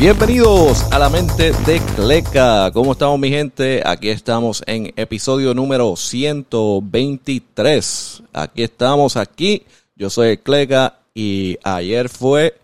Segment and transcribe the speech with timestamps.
[0.00, 2.70] Bienvenidos a la mente de Cleca.
[2.72, 3.82] ¿Cómo estamos mi gente?
[3.84, 8.22] Aquí estamos en episodio número 123.
[8.32, 9.64] Aquí estamos aquí.
[9.96, 12.60] Yo soy Cleca y ayer fue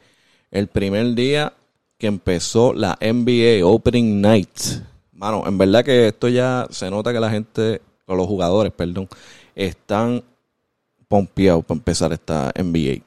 [0.52, 1.52] el primer día
[1.98, 4.56] que empezó la NBA Opening Night.
[5.12, 9.08] Mano, en verdad que esto ya se nota que la gente, o los jugadores, perdón,
[9.56, 10.22] están
[11.08, 13.02] pompeados para empezar esta NBA.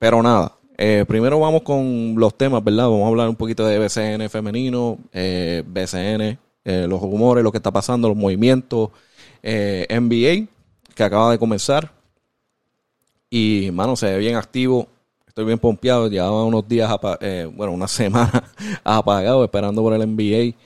[0.00, 2.84] Pero nada, eh, primero vamos con los temas, ¿verdad?
[2.84, 7.56] Vamos a hablar un poquito de BCN femenino, eh, BCN, eh, los rumores, lo que
[7.56, 8.90] está pasando, los movimientos,
[9.42, 10.48] NBA,
[10.94, 11.92] que acaba de comenzar.
[13.30, 14.88] Y, mano, se ve bien activo.
[15.26, 16.08] Estoy bien pompeado.
[16.08, 16.90] Llevaba unos días,
[17.54, 18.44] bueno, una semana
[18.84, 20.56] apagado esperando por el NBA.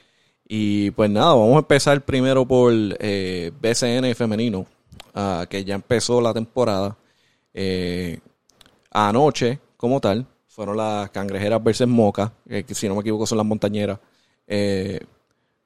[0.48, 4.66] Y pues nada, vamos a empezar primero por BCN femenino,
[5.14, 6.96] ah, que ya empezó la temporada.
[8.90, 10.26] anoche como tal.
[10.46, 13.98] Fueron las cangrejeras versus Moca, que si no me equivoco son las montañeras.
[14.46, 15.00] Eh,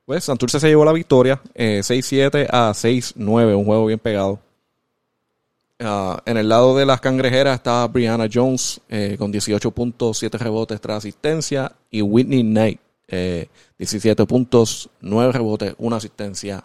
[0.05, 4.39] pues Santurce se llevó la victoria, 6-7 eh, a 6-9, un juego bien pegado.
[5.81, 10.39] Ah, en el lado de las cangrejeras estaba Brianna Jones eh, con 18 puntos, 7
[10.39, 11.73] rebotes, 3 asistencia.
[11.91, 12.81] Y Whitney Knight,
[13.79, 16.63] 17 puntos, 9 rebotes, 1 asistencia.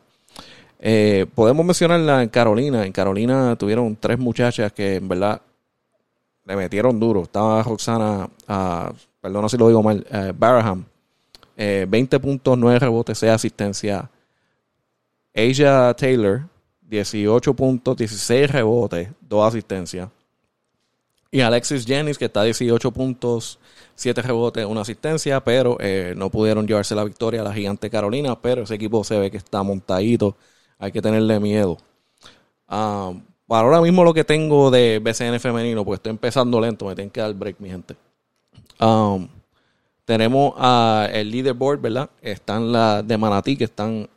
[1.33, 2.85] podemos mencionarla en Carolina.
[2.85, 5.41] En Carolina tuvieron tres muchachas que en verdad
[6.49, 7.21] le metieron duro.
[7.23, 10.83] Estaba Roxana, uh, perdón si lo digo mal, uh, Baraham,
[11.55, 14.09] eh, 20 puntos, 9 rebotes, 6 asistencia.
[15.35, 16.47] Asia Taylor,
[16.81, 20.09] 18 puntos, 16 rebotes, 2 asistencias.
[21.29, 23.59] Y Alexis Jennings, que está 18 puntos,
[23.93, 28.41] 7 rebotes, 1 asistencia, pero eh, no pudieron llevarse la victoria a la gigante Carolina,
[28.41, 30.35] pero ese equipo se ve que está montadito,
[30.79, 31.77] hay que tenerle miedo.
[32.67, 36.93] Um, para ahora mismo lo que tengo de BCN femenino, pues estoy empezando lento, me
[36.93, 37.95] tienen que dar break, mi gente.
[38.79, 39.27] Um,
[40.05, 42.11] tenemos a el leaderboard, ¿verdad?
[42.21, 44.07] Están las de Manatí, que están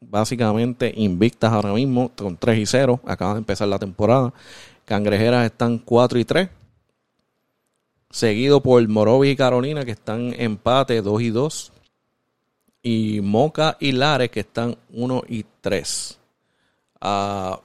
[0.00, 2.98] básicamente invictas ahora mismo, con 3 y 0.
[3.04, 4.32] Acaban de empezar la temporada.
[4.86, 6.48] Cangrejeras están 4 y 3.
[8.08, 11.72] Seguido por Morovis y Carolina, que están empate 2 y 2.
[12.82, 16.18] Y Moca y Lares, que están 1 y 3.
[17.02, 17.56] Uh,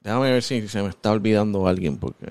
[0.00, 2.26] Déjame ver si se me está olvidando alguien porque...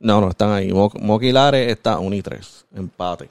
[0.00, 0.72] No, no, están ahí.
[0.72, 2.66] Moquilares está 1 y 3.
[2.74, 3.30] Empate.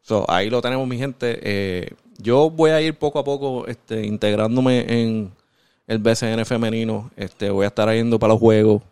[0.00, 1.38] So, ahí lo tenemos, mi gente.
[1.42, 5.32] Eh, yo voy a ir poco a poco este, integrándome en
[5.86, 7.10] el BCN femenino.
[7.16, 8.82] Este, voy a estar yendo para los juegos.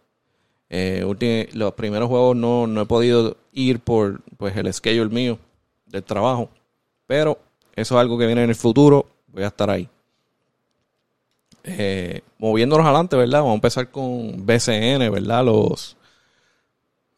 [0.68, 1.04] Eh,
[1.52, 5.38] los primeros juegos no, no he podido ir por pues, el schedule mío
[5.86, 6.48] del trabajo.
[7.06, 7.38] Pero
[7.74, 9.06] eso es algo que viene en el futuro.
[9.26, 9.88] Voy a estar ahí.
[11.64, 13.40] Eh, moviéndonos adelante, ¿verdad?
[13.40, 15.44] Vamos a empezar con BCN, ¿verdad?
[15.44, 15.96] Los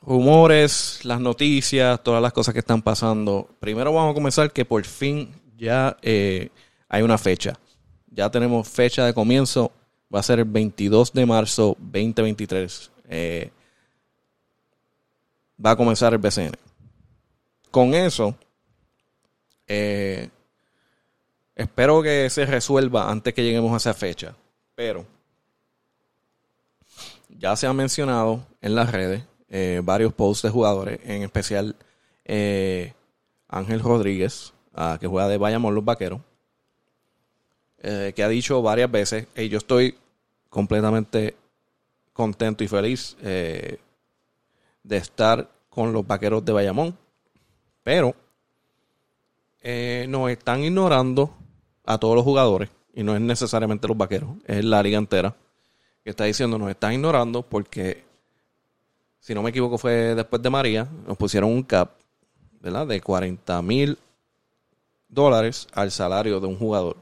[0.00, 3.48] rumores, las noticias, todas las cosas que están pasando.
[3.60, 6.50] Primero vamos a comenzar que por fin ya eh,
[6.88, 7.58] hay una fecha.
[8.10, 9.72] Ya tenemos fecha de comienzo.
[10.14, 12.90] Va a ser el 22 de marzo 2023.
[13.08, 13.50] Eh,
[15.64, 16.52] va a comenzar el BCN.
[17.70, 18.36] Con eso,
[21.54, 24.34] Espero que se resuelva antes que lleguemos a esa fecha.
[24.74, 25.06] Pero
[27.28, 31.76] ya se ha mencionado en las redes eh, varios posts de jugadores, en especial
[32.24, 32.94] eh,
[33.48, 36.20] Ángel Rodríguez, ah, que juega de Bayamón los Vaqueros,
[37.78, 39.98] eh, que ha dicho varias veces, y yo estoy
[40.48, 41.36] completamente
[42.12, 43.78] contento y feliz de
[44.84, 46.96] estar con los Vaqueros de Bayamón,
[47.82, 48.14] pero
[50.08, 51.34] nos están ignorando
[51.84, 55.34] a todos los jugadores, y no es necesariamente los vaqueros, es la liga entera,
[56.04, 58.04] que está diciendo nos están ignorando porque,
[59.20, 61.92] si no me equivoco, fue después de María, nos pusieron un cap,
[62.60, 62.86] ¿verdad?
[62.86, 63.98] De 40 mil
[65.08, 66.96] dólares al salario de un jugador,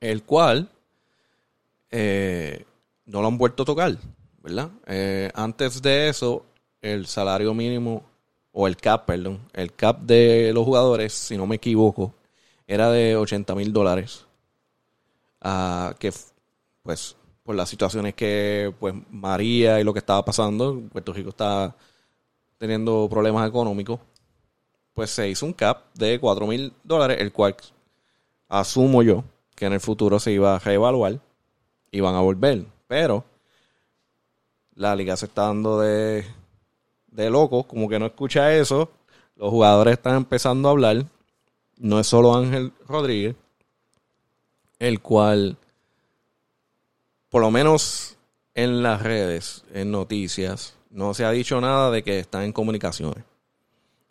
[0.00, 0.68] el cual
[1.90, 2.64] eh,
[3.06, 3.96] no lo han vuelto a tocar,
[4.42, 4.70] ¿verdad?
[4.86, 6.44] Eh, antes de eso,
[6.80, 8.02] el salario mínimo,
[8.52, 12.14] o el cap, perdón, el cap de los jugadores, si no me equivoco,
[12.66, 14.26] era de 80 mil dólares.
[15.40, 16.12] Ah, que,
[16.82, 21.74] pues, por las situaciones que, pues, María y lo que estaba pasando, Puerto Rico está
[22.58, 23.98] teniendo problemas económicos,
[24.94, 27.56] pues se hizo un cap de 4 mil dólares, el cual
[28.48, 29.24] asumo yo
[29.56, 31.18] que en el futuro se iba a reevaluar
[31.90, 32.64] y van a volver.
[32.86, 33.24] Pero
[34.74, 36.24] la liga se está dando de,
[37.08, 38.90] de loco, como que no escucha eso.
[39.36, 41.04] Los jugadores están empezando a hablar
[41.82, 43.34] no es solo Ángel Rodríguez,
[44.78, 45.56] el cual,
[47.28, 48.16] por lo menos
[48.54, 53.24] en las redes, en noticias, no se ha dicho nada de que están en comunicaciones.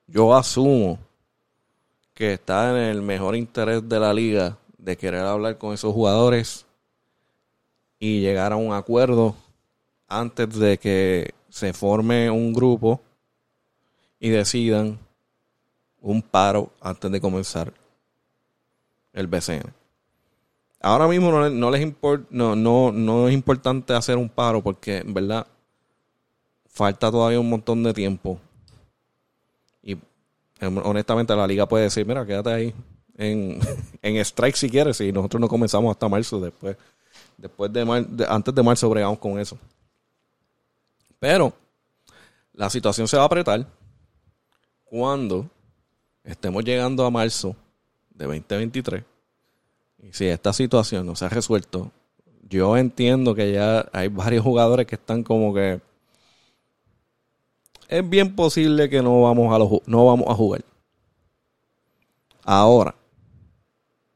[0.05, 0.99] Yo asumo
[2.13, 6.65] que está en el mejor interés de la liga de querer hablar con esos jugadores
[7.99, 9.33] y llegar a un acuerdo
[10.09, 12.99] antes de que se forme un grupo
[14.19, 14.99] y decidan
[16.01, 17.71] un paro antes de comenzar
[19.13, 19.73] el BCN.
[20.81, 21.95] Ahora mismo no, les
[22.31, 25.45] no, no, no es importante hacer un paro porque en verdad
[26.67, 28.39] falta todavía un montón de tiempo.
[29.83, 29.93] Y
[30.59, 32.75] em, honestamente la liga puede decir, mira, quédate ahí
[33.15, 33.59] en,
[34.01, 36.75] en strike si quieres, y nosotros no comenzamos hasta marzo después.
[37.37, 39.57] Después de, antes de marzo bregamos con eso.
[41.19, 41.53] Pero
[42.53, 43.67] la situación se va a apretar
[44.85, 45.47] cuando
[46.23, 47.55] estemos llegando a marzo
[48.09, 49.03] de 2023.
[50.03, 51.91] Y si esta situación no se ha resuelto,
[52.49, 55.79] yo entiendo que ya hay varios jugadores que están como que
[57.87, 60.63] es bien posible que no vamos a no vamos a jugar.
[62.43, 62.95] Ahora,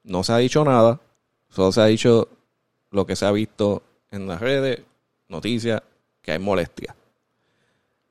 [0.03, 0.99] no se ha dicho nada,
[1.49, 2.29] solo se ha dicho
[2.91, 4.81] lo que se ha visto en las redes,
[5.27, 5.81] noticias,
[6.21, 6.95] que hay molestia.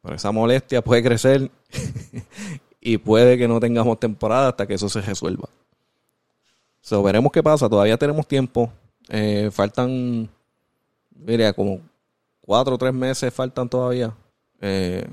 [0.02, 1.50] Pero esa molestia puede crecer
[2.86, 5.48] y puede que no tengamos temporada hasta que eso se resuelva.
[6.82, 7.66] So, veremos qué pasa.
[7.66, 8.70] Todavía tenemos tiempo.
[9.08, 10.28] Eh, faltan,
[11.16, 11.80] mira, como
[12.42, 14.14] cuatro o tres meses faltan todavía.
[14.60, 15.08] Eh,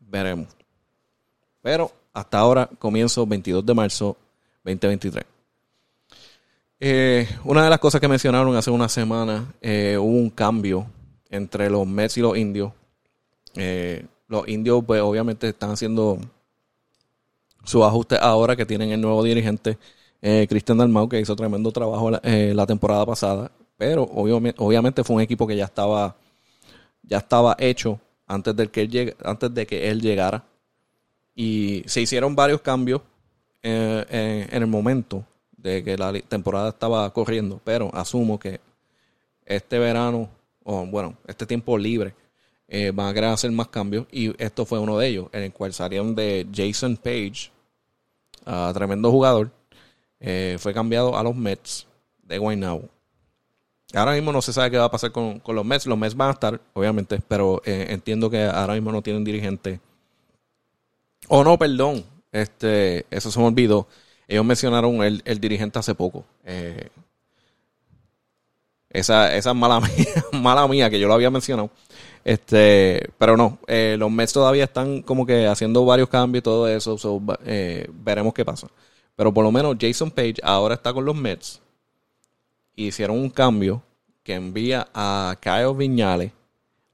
[0.00, 0.48] veremos.
[1.60, 4.16] Pero hasta ahora, comienzo 22 de marzo
[4.64, 5.22] 2023.
[6.80, 10.86] Eh, una de las cosas que mencionaron hace una semana, hubo un cambio
[11.28, 12.72] entre los Mets y los indios.
[14.28, 16.18] los indios, pues obviamente están haciendo
[17.64, 19.78] su ajuste ahora que tienen el nuevo dirigente,
[20.22, 23.50] eh, Cristian Dalmau, que hizo tremendo trabajo la, eh, temporada pasada.
[23.76, 26.16] Pero obviamente, obviamente, fue un equipo que ya estaba,
[27.02, 30.44] ya estaba hecho antes de, que él antes de que él llegara.
[31.34, 33.02] Y se hicieron varios cambios
[33.62, 35.24] eh, en el momento
[35.56, 37.60] de que la temporada estaba corriendo.
[37.64, 38.60] Pero asumo que
[39.44, 40.28] este verano,
[40.62, 42.14] o bueno, este tiempo libre,
[42.94, 44.06] van a querer hacer más cambios.
[44.12, 47.53] Y esto fue uno de ellos, en el cual salieron de Jason Page
[48.74, 49.50] tremendo jugador.
[50.20, 51.86] Eh, fue cambiado a los Mets
[52.22, 52.88] de Guaynabo.
[53.92, 55.86] Ahora mismo no se sabe qué va a pasar con, los Mets.
[55.86, 59.80] Los Mets van a estar, obviamente, pero eh, entiendo que ahora mismo no tienen dirigente.
[61.28, 62.04] Oh, no, perdón.
[62.32, 63.86] Este, eso se me olvidó.
[64.26, 66.24] Ellos mencionaron el, el dirigente hace poco.
[66.44, 66.88] Eh,
[68.90, 71.70] esa, esa es mala mía, mala mía, que yo lo había mencionado.
[72.24, 76.66] Este, pero no, eh, los Mets todavía están como que haciendo varios cambios y todo
[76.66, 76.96] eso.
[77.44, 78.68] Eh, veremos qué pasa.
[79.14, 81.60] Pero por lo menos Jason Page ahora está con los Mets.
[82.74, 83.82] Hicieron un cambio
[84.22, 86.32] que envía a Kyle Viñales,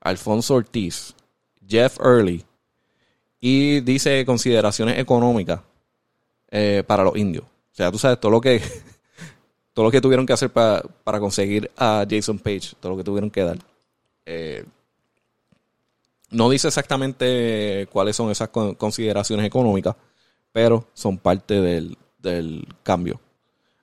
[0.00, 1.14] Alfonso Ortiz,
[1.66, 2.44] Jeff Early
[3.40, 5.60] y dice consideraciones económicas
[6.50, 7.44] eh, para los indios.
[7.44, 8.60] O sea, tú sabes todo lo que
[9.72, 13.04] todo lo que tuvieron que hacer para, para conseguir a Jason Page, todo lo que
[13.04, 13.58] tuvieron que dar.
[16.30, 19.96] No dice exactamente cuáles son esas consideraciones económicas,
[20.52, 21.96] pero son parte del,
[22.82, 23.20] cambio.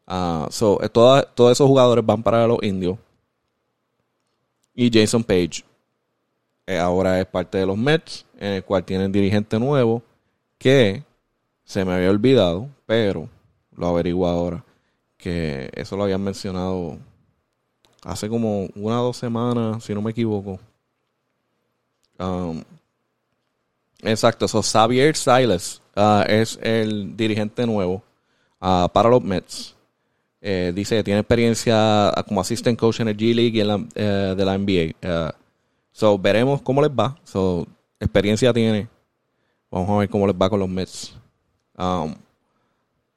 [0.08, 2.98] Uh, so, eh, todos esos jugadores van para los indios.
[4.74, 5.64] Y Jason Page
[6.68, 10.04] eh, ahora es parte de los Mets, en el cual tienen dirigente nuevo,
[10.58, 11.04] que
[11.64, 13.30] se me había olvidado, pero
[13.76, 14.64] lo averiguo ahora,
[15.18, 16.98] que eso lo habían mencionado
[18.04, 20.60] hace como una o dos semanas, si no me equivoco.
[22.20, 22.64] Um,
[24.02, 28.04] exacto, so Xavier Silas uh, es el dirigente nuevo
[28.62, 29.76] uh, para los Mets.
[30.40, 33.86] Eh, dice que tiene experiencia como assistant coach en el G League y en la,
[33.96, 34.96] eh, de la NBA.
[35.04, 35.32] Uh,
[35.92, 37.18] so veremos cómo les va.
[37.24, 37.68] So,
[38.00, 38.88] experiencia tiene.
[39.70, 41.16] Vamos a ver cómo les va con los Mets.
[41.78, 42.16] Um,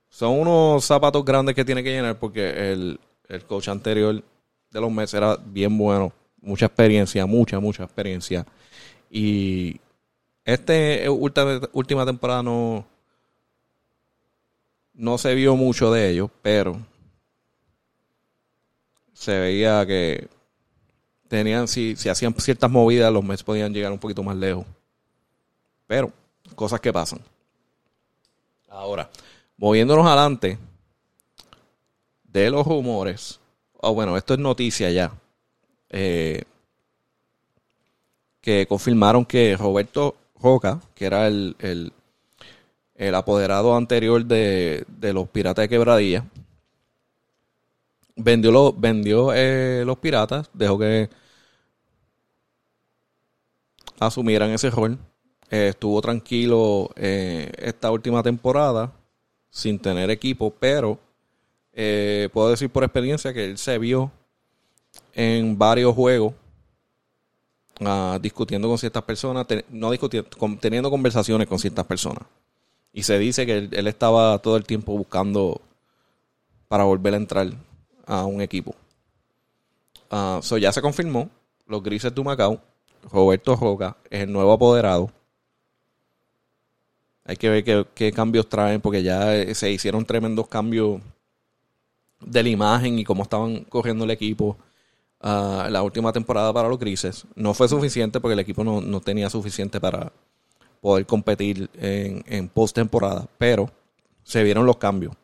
[0.09, 4.23] son unos zapatos grandes que tiene que llenar porque el, el coach anterior
[4.71, 6.12] de los Mets era bien bueno.
[6.42, 8.47] Mucha experiencia, mucha, mucha experiencia.
[9.11, 9.81] Y
[10.45, 12.87] este última, temporada no,
[14.95, 16.81] no se vio mucho de ellos, pero
[19.12, 20.29] se veía que
[21.26, 24.64] tenían, si, si hacían ciertas movidas, los Mets podían llegar un poquito más lejos.
[25.88, 26.12] Pero,
[26.55, 27.21] cosas que pasan.
[28.69, 29.11] Ahora,
[29.57, 30.57] moviéndonos adelante
[32.23, 33.40] de los rumores.
[33.73, 35.12] Oh, bueno, esto es noticia ya.
[35.88, 36.45] Eh,
[38.40, 41.56] que confirmaron que Roberto Roca, que era el,
[42.94, 46.25] el, apoderado anterior de, los Piratas de Quebradilla,
[48.16, 51.11] vendió, vendió eh, los Piratas, dejó que
[53.99, 54.99] asumieran ese rol.
[55.50, 58.92] Eh, estuvo tranquilo eh, esta última temporada
[59.50, 60.99] sin tener equipo, pero
[62.32, 64.11] puedo decir por experiencia que él se vio
[65.14, 66.35] en varios juegos
[67.80, 70.28] ah, discutiendo con ciertas personas, no discutiendo,
[70.60, 72.25] teniendo conversaciones con ciertas personas.
[72.92, 75.60] Y se dice que él, estaba todo el tiempo buscando
[76.68, 77.50] para volver a entrar
[78.06, 78.75] a un equipo.
[80.10, 81.30] Uh, ya se confirmó.
[81.66, 82.60] Los Grises de Macao,
[83.12, 85.12] Roberto Roca, es el nuevo apoderado.
[87.25, 91.00] Hay que ver qué, cambios traen, porque ya eh, se hicieron tremendos cambios
[92.20, 94.56] de la imagen y cómo estaban corriendo el equipo
[95.22, 97.26] uh, la última temporada para los Grises.
[97.34, 100.12] No fue suficiente porque el equipo no, no tenía suficiente para
[100.80, 103.70] poder competir en, en postemporada, pero
[104.22, 105.14] se vieron los cambios.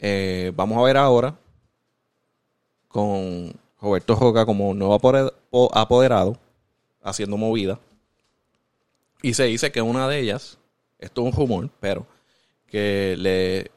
[0.00, 1.34] Eh, vamos a ver ahora
[2.88, 4.94] con Roberto Joca como nuevo
[5.72, 6.36] apoderado,
[7.02, 7.78] haciendo movida.
[9.22, 10.58] Y se dice que una de ellas,
[10.98, 12.06] esto es un rumor, pero
[12.66, 13.70] que le,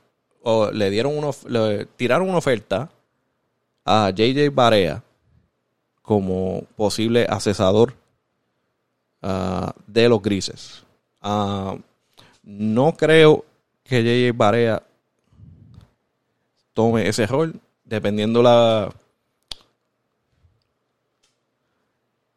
[0.73, 2.89] le dieron uno, le tiraron una oferta
[3.85, 5.03] a JJ Barea
[6.07, 7.93] como posible asesador
[9.21, 10.83] Ah, de los grises.
[11.21, 11.75] Ah,
[12.43, 13.43] no creo
[13.83, 14.83] que JJ Barea
[16.73, 18.93] tome ese rol, dependiendo la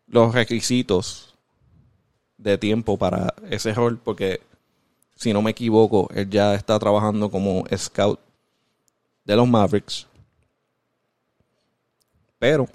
[0.07, 1.35] los requisitos
[2.39, 4.41] de tiempo para ese rol, porque
[5.15, 8.19] si no me equivoco, él ya está trabajando como scout
[9.25, 10.07] de los Mavericks.
[12.39, 12.67] Pero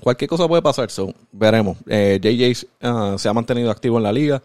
[0.00, 1.78] cualquier cosa puede pasar, so, veremos.
[1.86, 4.42] JJ eh, ah, se ha mantenido activo en la liga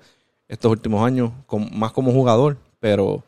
[0.48, 1.32] estos últimos años,
[1.72, 3.24] más como jugador, pero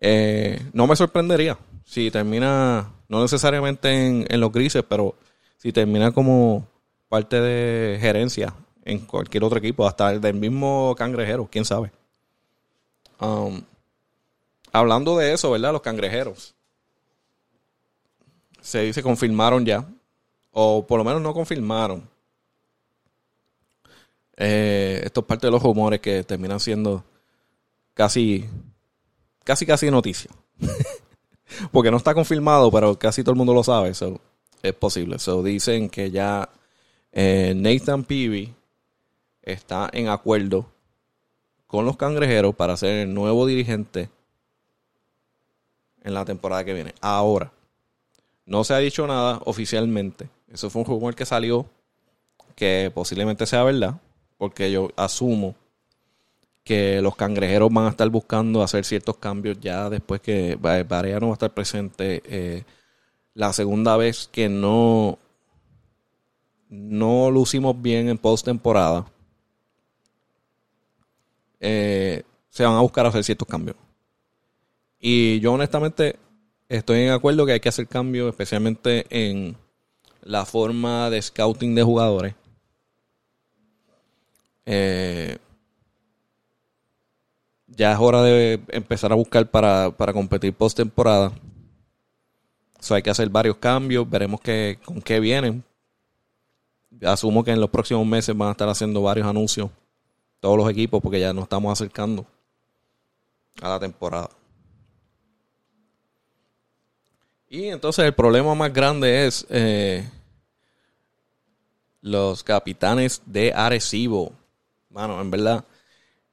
[0.00, 5.16] eh, no me sorprendería si termina, no necesariamente en, los grises, pero
[5.56, 6.66] si termina como
[7.08, 11.90] parte de gerencia en cualquier otro equipo, hasta el del mismo cangrejero, quién sabe.
[13.20, 13.62] Um,
[14.72, 15.72] hablando de eso, ¿verdad?
[15.72, 16.54] Los cangrejeros.
[18.60, 19.86] Se dice, confirmaron ya
[20.54, 22.08] o por lo menos no confirmaron.
[24.36, 27.04] Eh, esto es parte de los rumores que terminan siendo
[27.92, 28.48] casi,
[29.42, 30.30] casi, casi noticia.
[31.72, 33.94] Porque no está confirmado, pero casi todo el mundo lo sabe.
[33.94, 34.20] So,
[34.62, 35.18] es posible.
[35.18, 36.48] So, dicen que ya
[37.12, 38.54] eh, Nathan Peavy
[39.42, 40.66] está en acuerdo
[41.66, 44.08] con los cangrejeros para ser el nuevo dirigente
[46.02, 46.94] en la temporada que viene.
[47.00, 47.52] Ahora,
[48.46, 51.66] no se ha dicho nada oficialmente eso fue un rumor que salió
[52.54, 54.00] que posiblemente sea verdad,
[54.38, 55.56] porque yo asumo
[56.62, 61.26] que los cangrejeros van a estar buscando hacer ciertos cambios ya después que Barea no
[61.26, 62.22] va a estar presente.
[62.24, 62.62] Eh,
[63.34, 65.18] la segunda vez que no,
[66.68, 69.06] no lucimos bien en postemporada,
[71.58, 73.76] eh, se van a buscar hacer ciertos cambios.
[75.00, 76.16] Y yo honestamente
[76.68, 79.63] estoy en acuerdo que hay que hacer cambios, especialmente en
[80.24, 82.34] la forma de scouting de jugadores.
[84.66, 85.38] Eh,
[87.68, 91.32] ya es hora de empezar a buscar para, para competir postemporada.
[92.80, 95.64] So hay que hacer varios cambios, veremos que, con qué vienen.
[97.02, 99.70] Asumo que en los próximos meses van a estar haciendo varios anuncios
[100.40, 102.26] todos los equipos porque ya nos estamos acercando
[103.60, 104.30] a la temporada.
[107.48, 110.08] Y entonces el problema más grande es eh,
[112.00, 114.32] los capitanes de Arecibo.
[114.88, 115.64] Bueno, en verdad,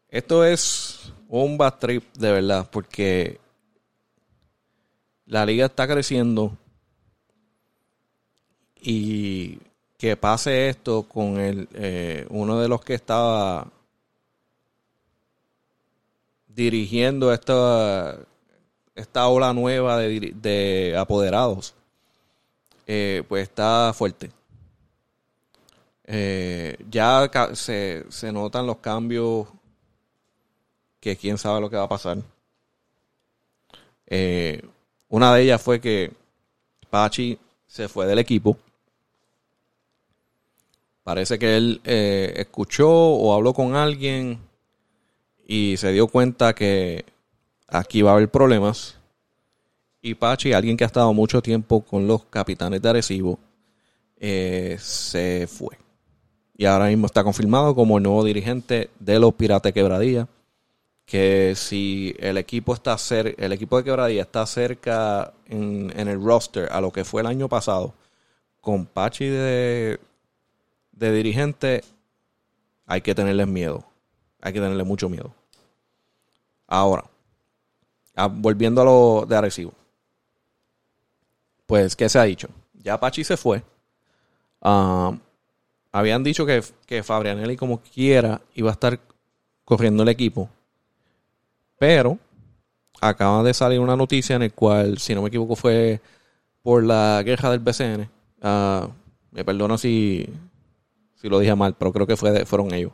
[0.09, 3.39] esto es un bad trip de verdad, porque
[5.25, 6.57] la liga está creciendo
[8.81, 9.59] y
[9.97, 13.67] que pase esto con el, eh, uno de los que estaba
[16.47, 18.17] dirigiendo esta
[19.01, 21.73] esta ola nueva de, apoderados,
[22.87, 24.31] eh, pues está fuerte.
[26.05, 29.47] Eh, ya se, notan los cambios
[30.99, 32.17] que quién sabe lo que va a pasar.
[34.07, 34.61] Eh,
[35.09, 36.11] una de ellas fue que
[36.89, 38.57] Pachi se fue del equipo.
[41.03, 44.39] Parece que él escuchó o habló con alguien
[45.47, 47.03] y se dio cuenta que
[47.71, 48.97] aquí va a haber problemas.
[50.01, 53.39] Y Pachi, alguien que ha estado mucho tiempo con los capitanes de Arecibo,
[54.17, 55.77] eh, se fue.
[56.55, 60.27] Y ahora mismo está confirmado como el nuevo dirigente de los Pirates Quebradilla.
[61.05, 66.69] Que si el equipo está cerca, el equipo de Quebradilla está cerca en, el roster
[66.71, 67.93] a lo que fue el año pasado,
[68.59, 69.99] con Pachi de,
[70.91, 71.83] de dirigente,
[72.85, 73.85] hay que tenerles miedo.
[74.41, 75.33] Hay que tenerle mucho miedo.
[76.67, 77.10] Ahora,
[78.27, 79.73] volviendo a lo de Arecibo.
[81.65, 82.49] Pues, ¿qué se ha dicho?
[82.73, 83.63] Ya Pachi se fue.
[84.61, 85.13] Ah,
[85.91, 88.99] habían dicho que, que Fabrianelli, como quiera, iba a estar
[89.63, 90.49] corriendo el equipo.
[91.79, 92.19] Pero
[93.01, 96.01] acaba de salir una noticia en el cual, si no me equivoco, fue
[96.61, 98.09] por la guerra del BCN.
[98.41, 98.87] Ah,
[99.31, 100.27] me perdono si,
[101.15, 102.91] si lo dije mal, pero creo que fue fueron ellos.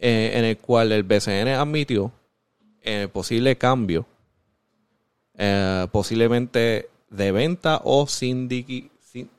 [0.00, 2.12] Eh, en el cual el BCN admitió
[2.82, 4.06] eh, posible cambio,
[5.38, 8.06] eh, posiblemente de venta o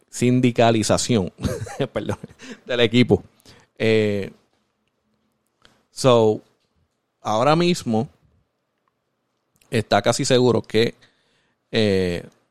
[0.10, 1.32] sindicalización
[2.65, 3.24] del equipo.
[5.91, 6.41] so,
[7.22, 8.10] ahora mismo
[9.70, 10.96] está casi seguro que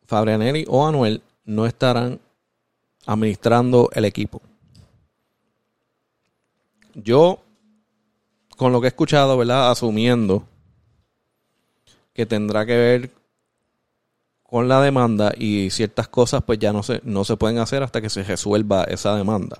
[0.07, 2.21] Fabrianelli o Anuel no estarán
[3.07, 4.41] administrando el equipo.
[6.95, 7.43] Yo,
[8.57, 9.71] con lo que he escuchado, ¿verdad?
[9.71, 10.47] Asumiendo
[12.13, 13.18] que tendrá que ver
[14.49, 18.01] con la demanda y ciertas cosas pues ya no se, no se pueden hacer hasta
[18.01, 19.59] que se resuelva esa demanda.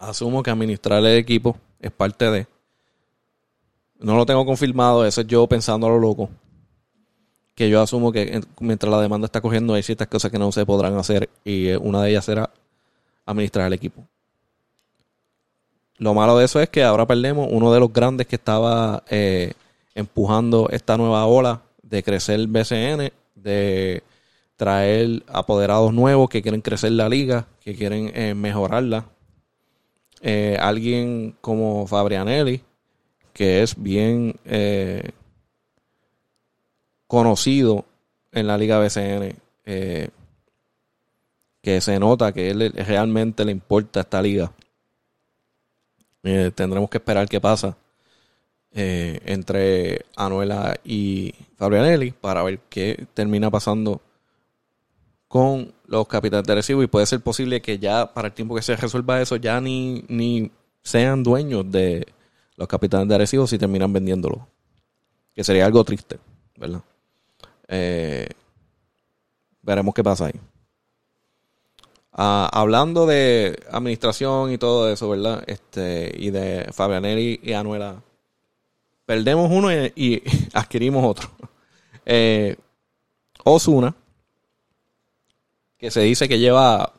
[0.00, 2.48] Asumo que administrar el equipo es parte de...
[4.00, 6.28] No lo tengo confirmado, eso es yo pensando a lo loco.
[7.54, 10.66] Que yo asumo que mientras la demanda está cogiendo hay ciertas cosas que no se
[10.66, 12.50] podrán hacer y eh, una de ellas será
[13.24, 14.02] administrar el equipo.
[15.98, 19.52] Lo malo de eso es que ahora perdemos uno de los grandes que estaba eh,
[19.94, 24.02] empujando esta nueva ola de crecer BCN, de
[24.56, 29.06] traer apoderados nuevos que quieren crecer la liga, que quieren eh, mejorarla.
[30.20, 32.62] Eh, alguien como Fabrianelli,
[33.32, 35.10] que es bien eh,
[37.06, 37.84] conocido
[38.32, 39.36] en la liga BCN,
[41.60, 44.52] que se nota que él realmente le importa esta liga.
[46.22, 47.76] tendremos que esperar qué pasa
[48.72, 54.00] entre Anuela y Fabrianelli para ver qué termina pasando
[55.28, 58.62] con los capitanes de recibo y puede ser posible que ya para el tiempo que
[58.62, 60.50] se resuelva eso ya ni, ni
[60.82, 62.06] sean dueños de
[62.56, 64.46] los capitanes de recibo si terminan vendiéndolo.
[65.34, 66.18] Que sería algo triste,
[66.56, 66.82] ¿verdad?
[67.66, 68.28] Eh,
[69.62, 70.40] veremos qué pasa ahí.
[72.12, 75.42] Ah, hablando de administración y todo eso, ¿verdad?
[75.48, 78.00] Este, y de Fabrianelli y Anuela
[79.06, 81.30] perdemos uno y, adquirimos otro.
[82.04, 82.56] Eh,
[83.44, 83.94] Osuna,
[85.78, 86.92] que se dice que lleva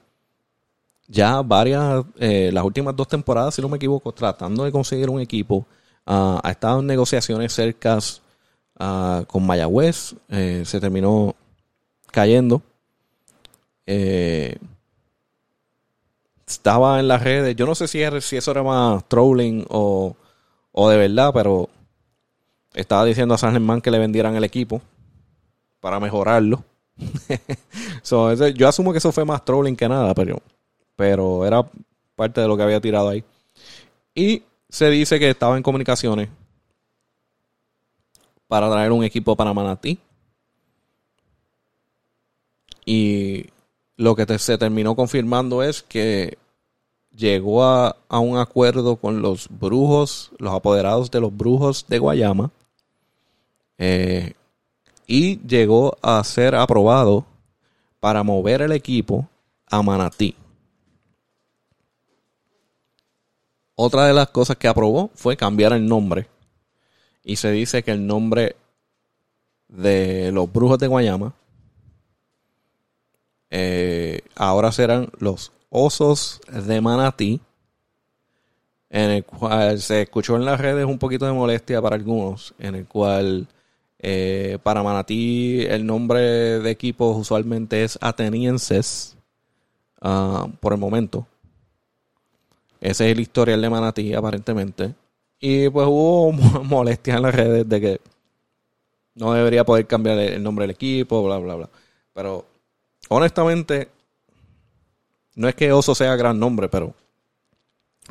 [1.07, 5.21] ya varias, eh, las últimas dos temporadas, si no me equivoco, tratando de conseguir un
[5.21, 5.65] equipo.
[6.05, 8.21] Ah, ha estado en negociaciones cercas
[8.77, 10.15] ah, con Mayagüez.
[10.29, 11.35] Eh, se terminó
[12.11, 12.61] cayendo.
[16.47, 17.55] estaba en las redes.
[17.55, 20.15] Yo no sé si, si eso era más trolling o,
[20.71, 21.69] o de verdad, pero
[22.75, 24.81] estaba diciendo a San Germán que le vendieran el equipo
[25.79, 26.63] para mejorarlo.
[28.55, 30.41] yo asumo que eso fue más trolling que nada, pero,
[30.95, 31.65] pero era
[32.15, 33.23] parte de lo que había tirado ahí.
[34.13, 36.29] Y se dice que estaba en comunicaciones
[38.47, 39.97] para traer un equipo para Manatí.
[42.85, 43.47] Y
[43.97, 46.37] lo que se terminó confirmando es que
[47.15, 52.51] llegó a, a, un acuerdo con los brujos, los apoderados de los brujos de Guayama,
[53.77, 54.33] eh,
[55.07, 57.25] y llegó a ser aprobado
[57.99, 59.27] para mover el equipo
[59.67, 60.35] a Manatí.
[63.75, 66.27] Otra de las cosas que aprobó fue cambiar el nombre.
[67.23, 68.55] Y se dice que el nombre
[69.67, 71.33] de los brujos de Guayama
[73.49, 77.41] eh, ahora serán los osos de Manatí.
[78.89, 82.53] En el cual se escuchó en las redes un poquito de molestia para algunos.
[82.59, 83.47] En el cual
[83.99, 86.19] eh, para Manatí el nombre
[86.59, 89.15] de equipo usualmente es Atenienses
[90.01, 91.25] ah, por el momento.
[92.81, 94.93] Ese es el historial de Manatí aparentemente.
[95.39, 96.31] Y pues hubo
[96.63, 98.01] molestias en las redes de que
[99.15, 101.69] no debería poder cambiar el nombre del equipo, bla, bla, bla.
[102.13, 102.45] Pero
[103.09, 103.89] honestamente,
[105.35, 106.93] no es que Oso sea gran nombre, pero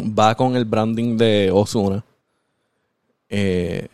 [0.01, 2.05] va con el branding de Osuna.
[3.29, 3.89] Eh,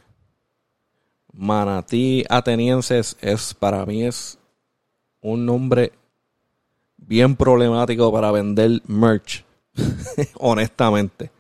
[1.33, 4.39] Manatí Atenienses es para mí es
[5.21, 5.93] un nombre
[6.97, 9.45] bien problemático para vender merch.
[10.39, 11.31] Honestamente.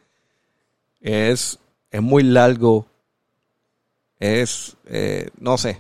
[1.00, 1.58] Es,
[1.90, 2.86] es muy largo.
[4.18, 5.78] Es, eh, no sé.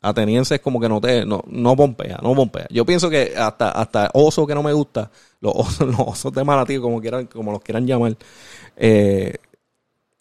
[0.00, 2.34] Ateniense es como que no te, no, no bombea, no.
[2.70, 6.44] Yo pienso que hasta, hasta oso que no me gusta, los osos, los osos de
[6.44, 8.16] manatí, como quieran, como los quieran llamar,
[8.76, 9.34] eh,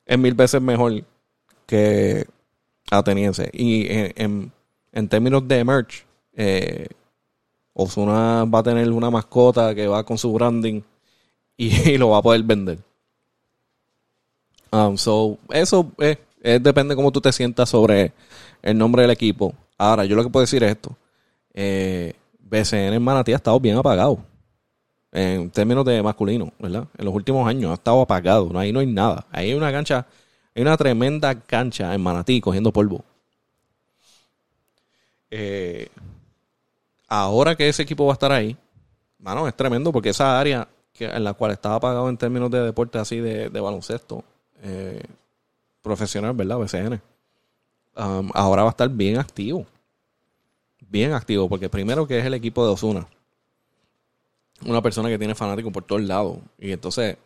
[0.06, 1.04] es mil veces mejor
[1.66, 2.26] que
[2.92, 3.50] ateniense.
[3.54, 4.52] Y en,
[4.92, 6.88] en, términos de merch, eh,
[7.74, 10.82] Osuna va a tener una mascota que va con su branding
[11.58, 12.80] y, lo va a poder vender.
[14.72, 18.14] Um, so, eso es, depende cómo tú te sientas sobre
[18.62, 19.54] el nombre del equipo.
[19.78, 20.96] Ahora, yo lo que puedo decir es esto.
[21.54, 24.20] Eh, BCN en Manatí ha estado bien apagado.
[25.12, 26.88] En términos de masculino, ¿verdad?
[26.98, 28.52] En los últimos años ha estado apagado.
[28.58, 29.26] Ahí no hay nada.
[29.32, 30.06] Ahí hay una cancha,
[30.56, 33.04] hay una tremenda cancha en Manatí cogiendo polvo.
[35.30, 35.90] Eh,
[37.08, 38.56] ahora que ese equipo va a estar ahí,
[39.20, 42.62] mano, es tremendo porque esa área que, en la cual estaba apagado en términos de
[42.62, 44.24] deporte así de, baloncesto
[44.62, 45.04] eh,
[45.82, 46.58] profesional, ¿verdad?
[46.58, 47.02] BCN
[47.96, 49.66] Um, ahora va a estar bien activo.
[50.90, 53.08] Bien activo, porque primero que es el equipo de Osuna.
[54.66, 56.38] Una persona que tiene fanáticos por todos lados.
[56.60, 57.18] Y entonces,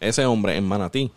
[0.00, 1.10] ese hombre en Manatí,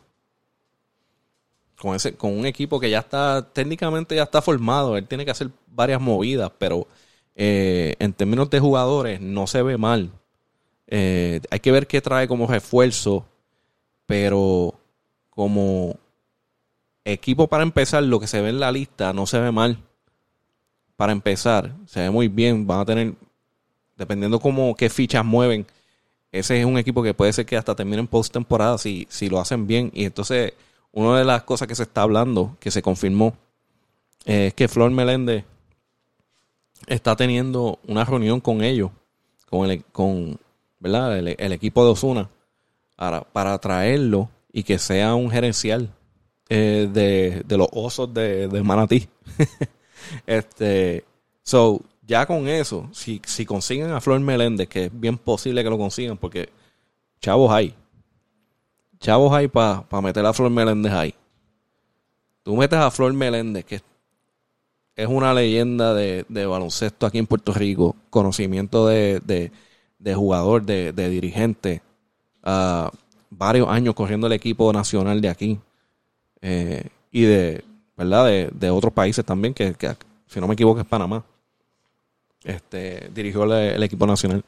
[1.79, 5.31] con, ese, con un equipo que ya está, técnicamente ya está formado, él tiene que
[5.31, 6.87] hacer varias movidas, pero
[7.35, 10.11] eh, en términos de jugadores no se ve mal.
[10.87, 13.25] Eh, hay que ver qué trae como refuerzo,
[14.05, 14.73] pero
[15.29, 15.95] como
[17.05, 19.79] equipo para empezar, lo que se ve en la lista no se ve mal.
[20.97, 22.67] Para empezar, se ve muy bien.
[22.67, 23.13] Van a tener,
[23.95, 25.65] dependiendo cómo qué fichas mueven,
[26.31, 29.39] ese es un equipo que puede ser que hasta termine en postemporada si, si lo
[29.39, 29.91] hacen bien.
[29.93, 30.53] Y entonces,
[30.91, 33.35] una de las cosas que se está hablando, que se confirmó,
[34.25, 35.45] es que Flor Meléndez
[36.87, 38.91] está teniendo una reunión con ellos,
[39.49, 40.39] con el, con,
[40.79, 41.17] ¿verdad?
[41.17, 42.29] el, equipo de Osuna,
[42.95, 45.89] para, para traerlo y que sea un gerencial
[46.49, 49.07] eh, de, los osos de, Manatí.
[50.25, 51.05] este,
[51.43, 55.69] so, ya con eso, si, si consiguen a Flor Meléndez, que es bien posible que
[55.69, 56.49] lo consigan, porque
[57.21, 57.75] chavos hay.
[58.99, 61.13] Chavos hay para meter a Flor Meléndez ahí.
[62.43, 63.81] Tú metes a Flor Meléndez, que
[64.95, 69.51] es una leyenda de, baloncesto aquí en Puerto Rico, conocimiento de,
[69.99, 71.81] de, jugador, de, dirigente,
[73.29, 75.59] varios años corriendo el equipo nacional de aquí.
[76.41, 77.63] Eh, y de,
[77.95, 78.49] ¿verdad?
[78.51, 79.73] De, otros países también, que,
[80.27, 81.23] si no me equivoco es Panamá.
[82.43, 84.43] Este, dirigió el, equipo nacional.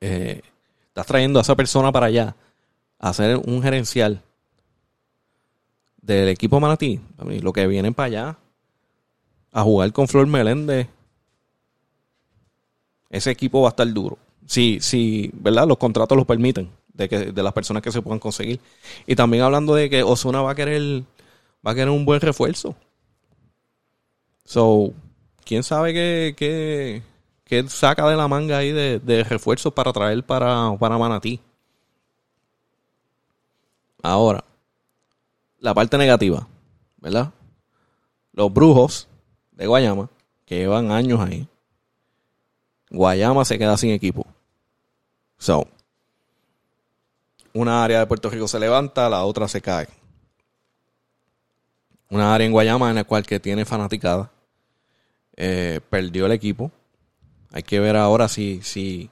[0.00, 0.40] Eh,
[0.88, 2.34] estás trayendo a esa persona para allá
[2.98, 4.22] hacer un gerencial
[6.00, 7.00] del equipo Manatí.
[7.42, 8.38] Lo que vienen para allá
[9.52, 10.88] a jugar con Flor Meléndez,
[13.10, 14.18] ese equipo va a estar duro.
[14.46, 15.66] Si, si, ¿verdad?
[15.66, 18.60] Los contratos lo permiten de, que, de las personas que se puedan conseguir.
[19.06, 21.02] Y también hablando de que Osuna va a querer,
[21.66, 22.74] va a querer un buen refuerzo.
[24.44, 24.92] So,
[25.44, 27.02] quién sabe qué, qué,
[27.44, 31.40] qué saca de la manga ahí de, de refuerzos para traer para, para Manatí.
[34.06, 34.44] Ahora,
[35.58, 36.46] la parte negativa,
[36.98, 37.32] ¿verdad?
[38.30, 39.08] Los brujos
[39.50, 40.08] de Guayama,
[40.44, 41.48] que llevan años ahí.
[42.88, 44.24] Guayama se queda sin equipo.
[45.38, 45.66] So,
[47.52, 49.88] una área de Puerto Rico se levanta, la otra se cae.
[52.08, 54.30] Una área en Guayama en la cual que tiene fanaticada.
[55.34, 56.70] Eh, perdió el equipo.
[57.50, 59.10] Hay que ver ahora si, si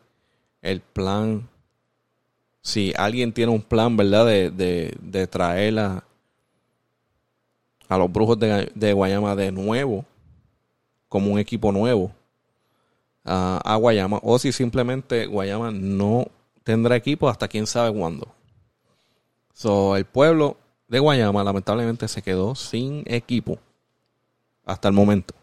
[0.62, 1.48] el plan,
[2.64, 4.24] si alguien tiene un plan, ¿verdad?
[4.26, 4.50] De,
[5.00, 6.04] de, traer a,
[7.88, 10.04] a los brujos de, de, Guayama de nuevo,
[11.08, 12.10] como un equipo nuevo,
[13.22, 14.18] a, a Guayama.
[14.22, 16.26] O si simplemente Guayama no
[16.64, 18.34] tendrá equipo hasta quién sabe cuándo.
[19.52, 20.56] So, el pueblo
[20.88, 23.58] de Guayama lamentablemente se quedó sin equipo
[24.64, 25.34] hasta el momento.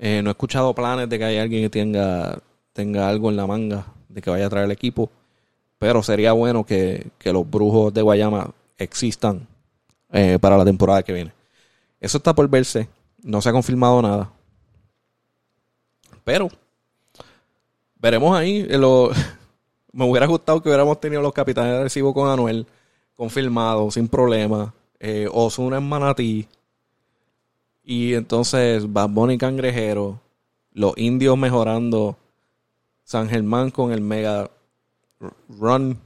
[0.00, 2.42] Eh, no he escuchado planes de que haya alguien que tenga,
[2.72, 5.10] tenga algo en la manga de que vaya a traer el equipo,
[5.78, 9.46] pero sería bueno que, los brujos de Guayama existan
[10.12, 11.32] eh, para la temporada que viene.
[12.00, 12.88] Eso está por verse,
[13.22, 14.30] no se ha confirmado nada.
[16.24, 16.48] Pero
[18.00, 18.62] veremos ahí.
[18.68, 19.10] Lo,
[19.92, 22.66] me hubiera gustado que hubiéramos tenido los capitanes de recibo con Anuel
[23.14, 24.74] confirmado, sin problema.
[24.98, 26.48] Eh, Osuna en Manatí.
[27.84, 30.20] Y entonces Bad Bunny Cangrejero.
[30.72, 32.16] Los indios mejorando.
[33.04, 34.50] San Germán con el mega
[35.48, 35.98] run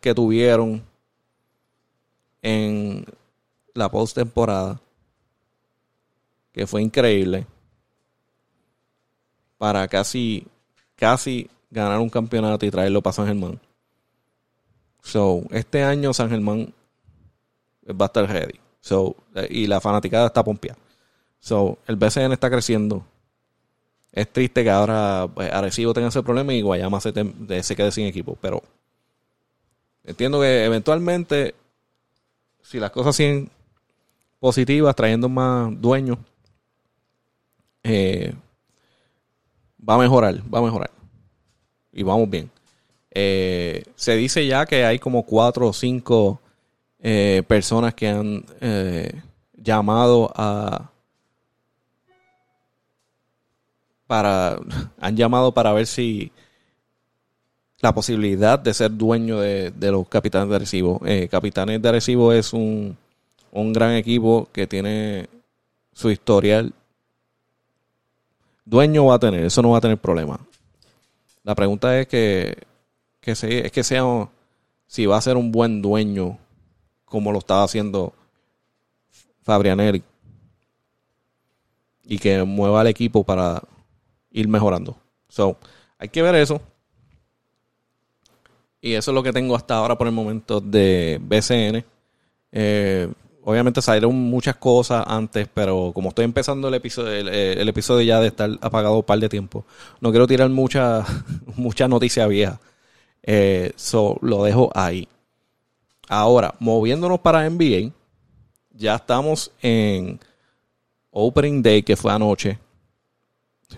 [0.00, 0.82] que tuvieron
[2.42, 3.06] en
[3.74, 4.80] la postemporada.
[6.52, 7.46] Que fue increíble.
[9.56, 10.46] Para casi,
[10.96, 13.58] casi ganar un campeonato y traerlo para San Germán.
[15.02, 16.72] So, este año San Germán
[17.88, 18.60] va a estar ready.
[18.80, 19.16] So,
[19.48, 20.78] y la fanaticada está pompeada.
[21.40, 23.04] So, el BCN está creciendo.
[24.12, 28.36] Es triste que ahora pues, Arecibo tenga ese problema y Guayama se, quede sin equipo.
[28.40, 28.62] Pero
[30.04, 31.54] entiendo que eventualmente,
[32.62, 33.50] si las cosas siguen
[34.38, 36.18] positivas, trayendo más dueños,
[37.82, 38.34] eh,
[39.88, 40.90] va a mejorar, va a mejorar.
[41.90, 42.50] Y vamos bien.
[43.10, 46.40] Eh, se dice ya que hay como cuatro o cinco
[46.98, 48.44] eh, personas que han
[49.54, 50.91] llamado a
[54.12, 54.58] para
[55.00, 56.30] han llamado para ver si
[57.80, 61.00] la posibilidad de ser dueño de, los capitanes de Arecibo.
[61.30, 62.94] capitanes de Arecibo es un,
[63.52, 65.30] un gran equipo que tiene
[65.94, 66.74] su historial
[68.66, 70.38] dueño va a tener, eso no va a tener problema.
[71.42, 72.58] La pregunta es que,
[73.18, 74.28] que es que sea
[74.88, 76.36] si va a ser un buen dueño
[77.06, 78.12] como lo estaba haciendo
[79.42, 80.02] Fabrianelli
[82.04, 83.62] y que mueva al equipo para
[84.32, 84.96] ir mejorando.
[85.28, 85.56] So,
[85.98, 86.60] hay que ver eso.
[88.80, 91.84] Y eso es lo que tengo hasta ahora por el momento de BCN.
[92.50, 93.08] Eh,
[93.44, 98.28] obviamente salieron muchas cosas antes, pero como estoy empezando el episodio, el, episodio ya de
[98.28, 99.64] estar apagado un par de tiempo,
[100.00, 101.04] no quiero tirar mucha,
[101.56, 102.60] mucha noticia vieja.
[103.22, 103.72] Eh,
[104.20, 105.08] lo dejo ahí.
[106.08, 107.92] Ahora, moviéndonos para NBA,
[108.72, 110.18] ya estamos en
[111.10, 112.58] Opening Day, que fue anoche.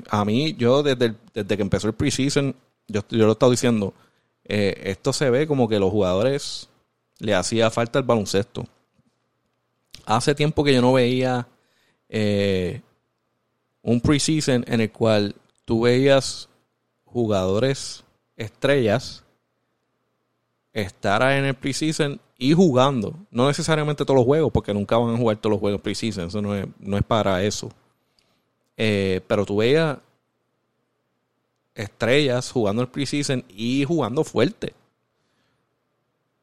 [0.08, 2.54] A mí, yo desde, desde que empezó el preseason,
[2.88, 3.94] yo, yo lo he estado diciendo,
[4.44, 6.68] eh, esto se ve como que los jugadores
[7.18, 8.66] le hacía falta el baloncesto
[10.06, 11.46] hace tiempo que yo no veía
[12.08, 12.82] eh,
[13.82, 16.48] un preseason en el cual tú veías
[17.04, 18.04] jugadores
[18.36, 19.24] estrellas
[20.72, 23.14] estar en el preseason y jugando.
[23.30, 26.26] No necesariamente todos los juegos, porque nunca van a jugar todos los juegos preseason.
[26.28, 27.70] Eso no es, no es para eso.
[28.76, 29.98] Eh, pero tú veías
[31.74, 34.74] estrellas jugando el preseason y jugando fuerte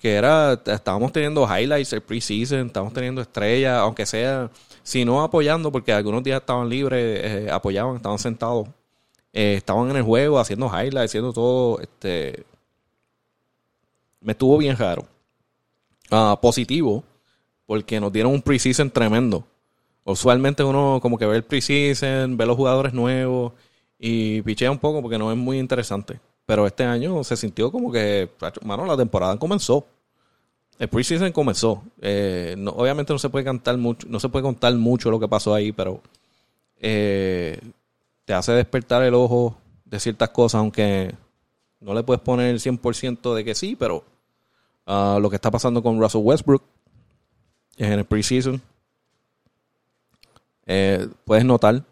[0.02, 4.50] que era, estábamos teniendo highlights el preseason, estábamos teniendo estrellas, aunque sea,
[4.82, 8.68] si no apoyando, porque algunos días estaban libres, eh, apoyaban, estaban sentados,
[9.32, 12.44] eh, estaban en el juego haciendo highlights, haciendo todo, este,
[14.22, 15.06] me estuvo bien raro.
[16.10, 17.04] Ah, positivo,
[17.68, 19.46] porque nos dieron un preseason tremendo.
[20.04, 23.54] Usualmente uno como que ve el preseason, ve los jugadores nuevos
[24.00, 26.20] y pichea un poco porque no es muy interesante.
[26.46, 28.30] Pero este año se sintió como que,
[28.64, 29.86] mano, la temporada comenzó.
[30.80, 31.84] El preseason comenzó.
[32.02, 35.54] Eh, obviamente no se puede cantar mucho, no se puede contar mucho lo que pasó
[35.54, 36.02] ahí, pero
[36.78, 37.60] eh,
[38.26, 41.14] te hace despertar el ojo de ciertas cosas, aunque
[41.80, 44.04] no le puedes poner el 100% de que sí, pero
[44.88, 46.64] ah, lo que está pasando con Russell Westbrook
[47.78, 48.62] en el preseason,
[50.72, 51.84] eh, puedes notar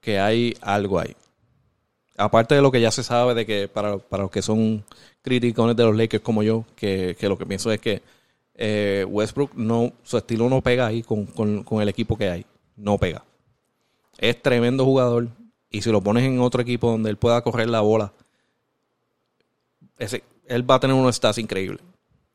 [0.00, 1.14] que hay algo ahí
[2.20, 4.84] aparte de lo que ya se sabe de que para, los que son
[5.22, 8.02] críticos de los Lakers como yo, que, lo que pienso es que
[8.54, 12.46] eh, Westbrook no, su estilo no pega ahí con, el equipo que hay.
[12.76, 13.24] No pega.
[14.18, 15.28] Es tremendo jugador.
[15.70, 18.12] Y si lo pones en otro equipo donde él pueda correr la bola,
[19.98, 21.82] ese, él va a tener unos stats increíbles.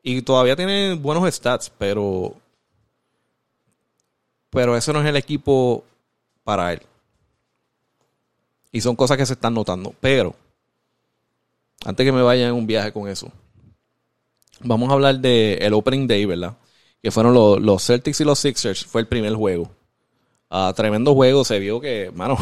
[0.02, 2.34] Y todavía tiene buenos stats, pero.
[4.56, 5.84] Pero ese no es el equipo
[6.42, 6.80] para él.
[8.72, 9.92] Y son cosas que se están notando.
[10.00, 10.34] Pero,
[11.84, 13.30] antes que me vaya en un viaje con eso,
[14.60, 16.56] vamos a hablar del el Opening Day, ¿verdad?
[17.02, 18.86] Que fueron los, Celtics y los Sixers.
[18.86, 19.70] Fue el primer juego.
[20.50, 21.44] Uh, tremendo juego.
[21.44, 22.38] Se vio que, mano,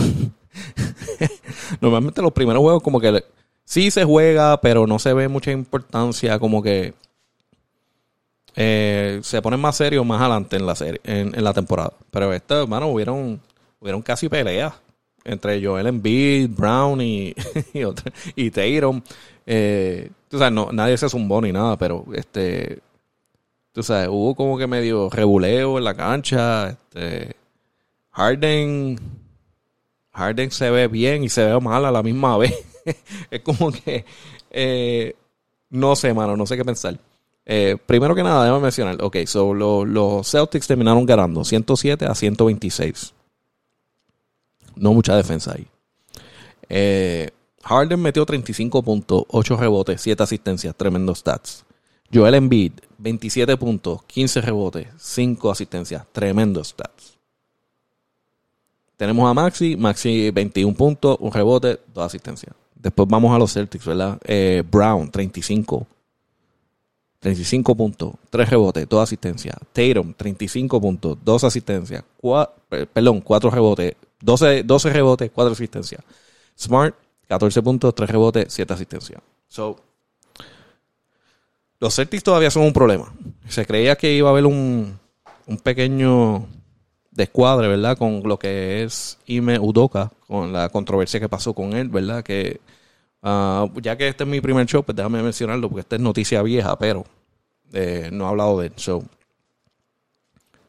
[1.81, 3.24] normalmente los primeros juegos como que
[3.64, 6.38] sí se juega, pero no se ve mucha importancia.
[6.38, 6.94] Como que
[8.57, 11.93] eh, se ponen más serios más adelante en la serie, en, la temporada.
[12.11, 13.40] Pero esta, hermano, hubieron,
[13.81, 14.75] hubieron casi peleas
[15.25, 17.35] entre Joel Embiid, Brown y,
[17.73, 19.01] y, otro, y Tatum.
[19.47, 22.79] Eh, tú sabes, no, nadie se zumbó ni nada, pero este,
[23.73, 26.71] tú sabes, hubo como que medio rebuleo en la cancha.
[26.71, 27.37] Este,
[28.11, 29.01] Harden,
[30.12, 32.55] Harden se ve bien y se ve mal a la misma vez.
[33.31, 34.05] es como que,
[34.51, 35.17] eh,
[35.71, 36.99] no sé, mano, no sé qué pensar.
[37.46, 39.16] Eh, primero que nada, déjame mencionar, ok,
[39.54, 43.12] los Celtics terminaron ganando 107 a 126.
[44.76, 45.66] No mucha defensa ahí.
[46.68, 47.30] Eh,
[47.62, 51.64] Harden metió 35 puntos, 8 rebotes, 7 asistencias, tremendos stats.
[52.12, 57.18] Joel Embiid, 27 puntos, 15 rebotes, 5 asistencias, tremendos stats.
[58.96, 62.54] Tenemos a Maxi, Maxi 21 puntos, un rebote, 2 asistencias.
[62.74, 64.18] Después vamos a los Celtics, ¿verdad?
[64.24, 65.87] Eh, Brown, 35.
[67.25, 69.57] 35 puntos, 3 rebotes, 2 asistencias.
[69.73, 72.05] Tatum, 35 puntos, 2 asistencias.
[72.93, 76.03] perdón, 4 rebotes, 12, 12 rebotes, 4 asistencias.
[76.55, 76.95] Smart,
[77.27, 79.23] 14 puntos, 3 rebotes, 7 asistencias.
[79.49, 79.81] So,
[81.81, 83.11] los Celtics todavía son un problema.
[83.49, 84.99] Se creía que iba a haber un,
[85.47, 86.47] un pequeño
[87.11, 87.97] descuadre, ¿verdad?
[87.97, 92.23] Con lo que es Ime Udoka, con la controversia que pasó con él, ¿verdad?
[92.23, 92.61] Que
[93.25, 96.41] ah, ya que este es mi primer show, pues déjame mencionarlo porque esta es noticia
[96.43, 97.05] vieja, pero
[97.73, 98.73] eh, no he hablado de él.
[98.77, 99.03] So,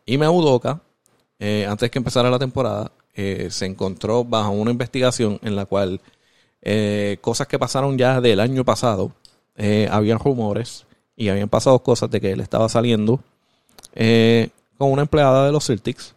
[0.08, 0.82] Ime Udoka,
[1.38, 6.02] eh, antes que empezara la temporada, eh, se encontró bajo una investigación en la cual
[7.22, 9.12] cosas que pasaron ya del año pasado,
[9.92, 13.20] habían rumores y habían pasado cosas de que él estaba saliendo
[13.94, 16.16] con una empleada de los Celtics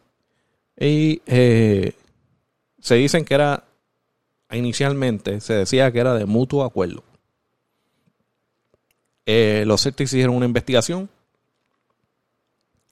[0.78, 1.92] y eh,
[2.80, 3.64] se dicen que era,
[4.56, 7.02] inicialmente se decía que era de mutuo acuerdo.
[9.26, 11.08] Eh, los Celtics hicieron una investigación.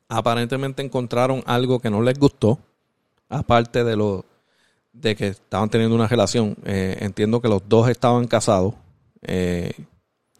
[0.08, 2.58] Aparentemente encontraron algo que no les gustó,
[3.28, 4.24] aparte de lo
[4.92, 6.56] de que estaban teniendo una relación.
[6.64, 8.74] Eh, entiendo que los dos estaban casados.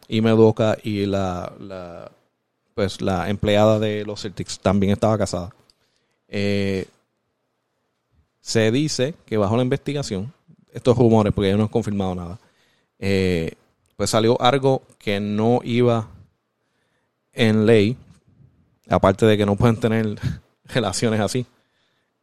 [0.08, 2.12] y Medoka y la, la,
[2.76, 5.50] pues la empleada de los Celtics también estaba casada.
[6.28, 6.86] Eh,
[8.40, 10.32] se dice que bajo la investigación,
[10.76, 12.38] estos rumores, porque ya no han confirmado nada,
[12.98, 13.54] eh,
[13.96, 16.08] pues salió algo que no iba
[17.32, 17.96] en ley,
[18.88, 20.18] aparte de que no pueden tener
[20.64, 21.46] relaciones así.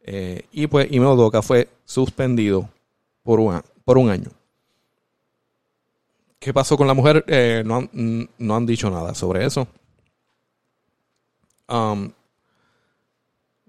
[0.06, 1.06] Eh, y pues Ime
[1.42, 2.68] fue suspendido
[3.24, 4.30] por un, por un año.
[6.38, 7.24] ¿Qué pasó con la mujer?
[7.26, 9.66] Eh, no, han, no, han, dicho nada sobre eso.
[11.68, 12.12] Um,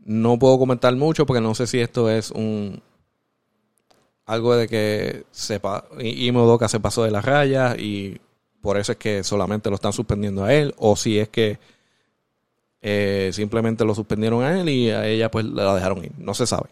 [0.03, 2.83] no puedo comentar mucho porque no sé si esto es un
[4.25, 8.19] algo de que sepa y Modoka se pasó de las rayas y
[8.61, 11.59] por eso es que solamente lo están suspendiendo a él o si es que
[12.81, 16.11] eh, simplemente lo suspendieron a él y a ella pues la dejaron ir.
[16.17, 16.69] No se sabe.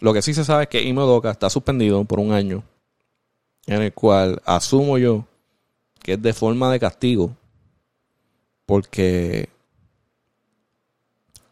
[0.00, 2.62] Lo que sí se sabe es que Imodoka está suspendido por un año
[3.66, 5.24] en el cual asumo yo
[6.02, 7.34] que es de forma de castigo
[8.66, 9.48] porque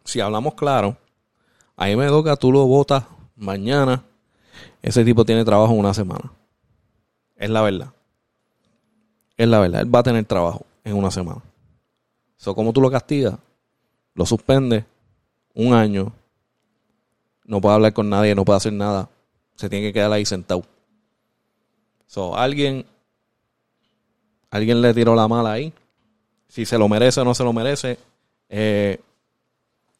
[0.04, 0.96] si hablamos claro,
[1.76, 3.04] me toca, tú lo votas
[3.36, 4.04] mañana,
[4.82, 6.32] ese tipo tiene trabajo en una semana.
[7.36, 7.92] Es la verdad.
[9.36, 9.82] Es la verdad.
[9.82, 11.42] Él va a tener trabajo en una semana.
[12.36, 13.38] So, como tú lo castigas?
[14.14, 14.84] Lo suspendes
[15.54, 16.12] un año.
[17.44, 19.08] No puede hablar con nadie, no puede hacer nada.
[19.56, 20.64] Se tiene que quedar ahí sentado.
[22.06, 22.84] So, alguien,
[24.50, 25.72] alguien le tiró la mala ahí.
[26.48, 27.98] Si se lo merece o no se lo merece,
[28.48, 29.00] eh,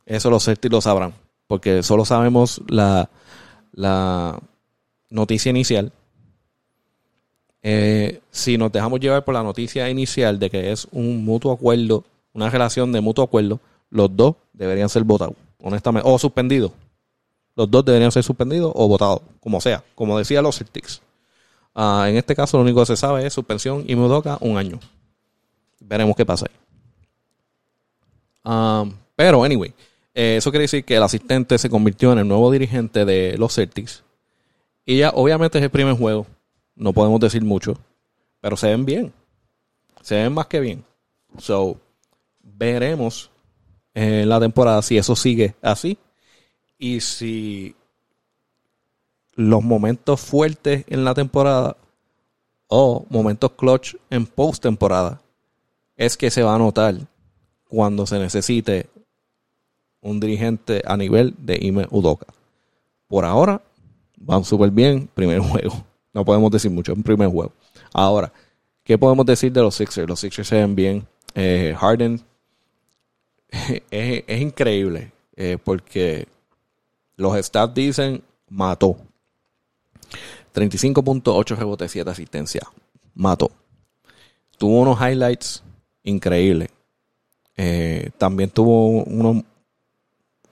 [0.05, 1.15] eso los Celtics lo sabrán,
[1.47, 3.09] porque solo sabemos la,
[3.73, 4.39] la
[5.11, 5.93] noticia inicial.
[7.63, 12.05] Eh, si nos dejamos llevar por la noticia inicial de que es un mutuo acuerdo,
[12.33, 16.73] una relación de mutuo acuerdo, los dos deberían ser votados, honestamente, o suspendidos.
[17.55, 21.03] Los dos deberían ser suspendidos o votados, como sea, como decía los Celtics.
[21.75, 24.81] Ah, en este caso, lo único que se sabe es suspensión y Mudoka un año.
[25.81, 26.57] Veremos qué pasa ahí.
[28.45, 29.75] Ah, pero, anyway,
[30.15, 33.55] eh, eso quiere decir que el asistente se convirtió en el nuevo dirigente de los
[33.55, 34.05] Celtics.
[34.85, 36.27] Y ya, obviamente, es el primer juego.
[36.75, 37.79] No podemos decir mucho.
[38.41, 39.13] Pero se ven bien.
[40.03, 40.85] Se ven más que bien.
[41.39, 41.79] So,
[42.43, 43.31] veremos
[43.95, 45.99] en la temporada si eso sigue así.
[46.79, 47.77] Y si
[49.35, 51.77] los momentos fuertes en la temporada
[52.67, 55.21] o momentos clutch en post temporada
[55.97, 56.95] es que se va a notar
[57.69, 58.89] cuando se necesite
[60.03, 62.27] un dirigente a nivel de Ime Udoka.
[63.09, 63.63] Por ahora,
[64.19, 65.85] van súper bien, primer juego.
[66.13, 67.53] No podemos decir mucho, en primer juego.
[67.95, 68.31] Ahora,
[68.85, 70.09] ¿qué podemos decir de los Sixers?
[70.09, 71.07] Los Sixers se ven bien.
[71.35, 72.21] Eh, Harden
[73.91, 76.29] es, increíble eh, porque
[77.17, 78.97] los stats dicen mató.
[80.55, 82.65] 35.8 rebotes, 7 asistencias.
[83.15, 83.51] Mató.
[84.59, 85.63] Tuvo unos highlights
[86.03, 86.69] increíbles.
[87.57, 89.45] Eh, también tuvo unos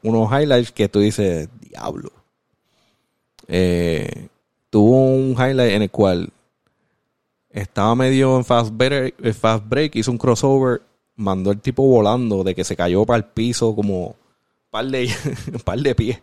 [0.02, 2.10] unos highlights que tú dices, diablo.
[3.46, 4.28] Eh,
[4.70, 6.30] tuvo un highlight en el cual
[7.50, 10.82] estaba medio en fast break, hizo un crossover,
[11.16, 14.16] mandó el tipo volando de que se cayó para el piso como
[14.70, 15.10] par de,
[15.64, 16.22] par de pies.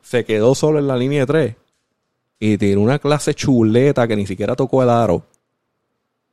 [0.00, 1.56] Se quedó solo en la línea de tres
[2.38, 5.24] y tiró una clase chuleta que ni siquiera tocó el aro.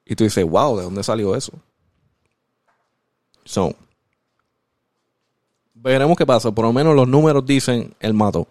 [0.05, 1.53] Y tú dices, wow, ¿de dónde salió eso?
[3.43, 3.75] So,
[5.91, 6.51] veremos qué pasa.
[6.51, 8.47] Por lo menos los números dicen el mato.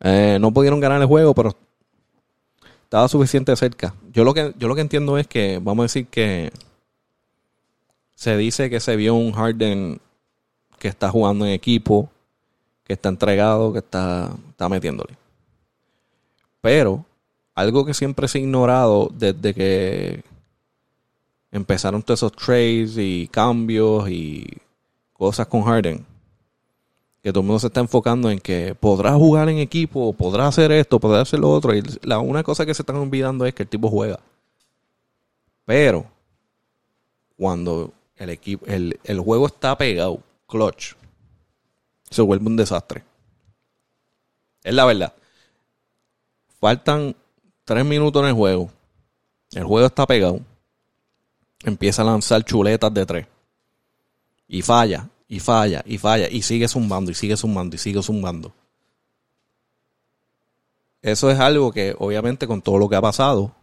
[0.00, 1.54] Eh, no pudieron ganar el juego, pero
[2.84, 3.94] estaba suficiente cerca.
[4.12, 6.52] Yo lo que yo lo que entiendo es que vamos a decir que
[8.14, 10.00] se dice que se vio un Harden
[10.78, 12.10] que está jugando en equipo,
[12.84, 15.16] que está entregado, que está está metiéndole.
[16.60, 17.04] Pero
[17.54, 20.24] algo que siempre se ha ignorado desde que
[21.50, 24.46] empezaron todos esos trades y cambios y
[25.12, 26.04] cosas con Harden,
[27.26, 30.70] que todo el mundo se está enfocando en que podrá jugar en equipo, podrá hacer
[30.70, 31.74] esto, podrá hacer lo otro.
[31.74, 34.20] Y la una cosa que se están olvidando es que el tipo juega.
[35.64, 36.06] Pero
[37.36, 40.92] cuando el equipo, el, el juego está pegado, clutch,
[42.08, 43.02] se vuelve un desastre.
[44.62, 45.12] Es la verdad.
[46.60, 47.16] Faltan
[47.64, 48.70] tres minutos en el juego.
[49.50, 50.38] El juego está pegado.
[51.64, 53.26] Empieza a lanzar chuletas de tres.
[54.46, 56.28] Y falla, y falla, y falla.
[56.30, 58.52] Y sigue zumbando, y sigue zumbando, y sigue zumbando.
[61.02, 63.54] Eso es algo que obviamente con todo lo que ha pasado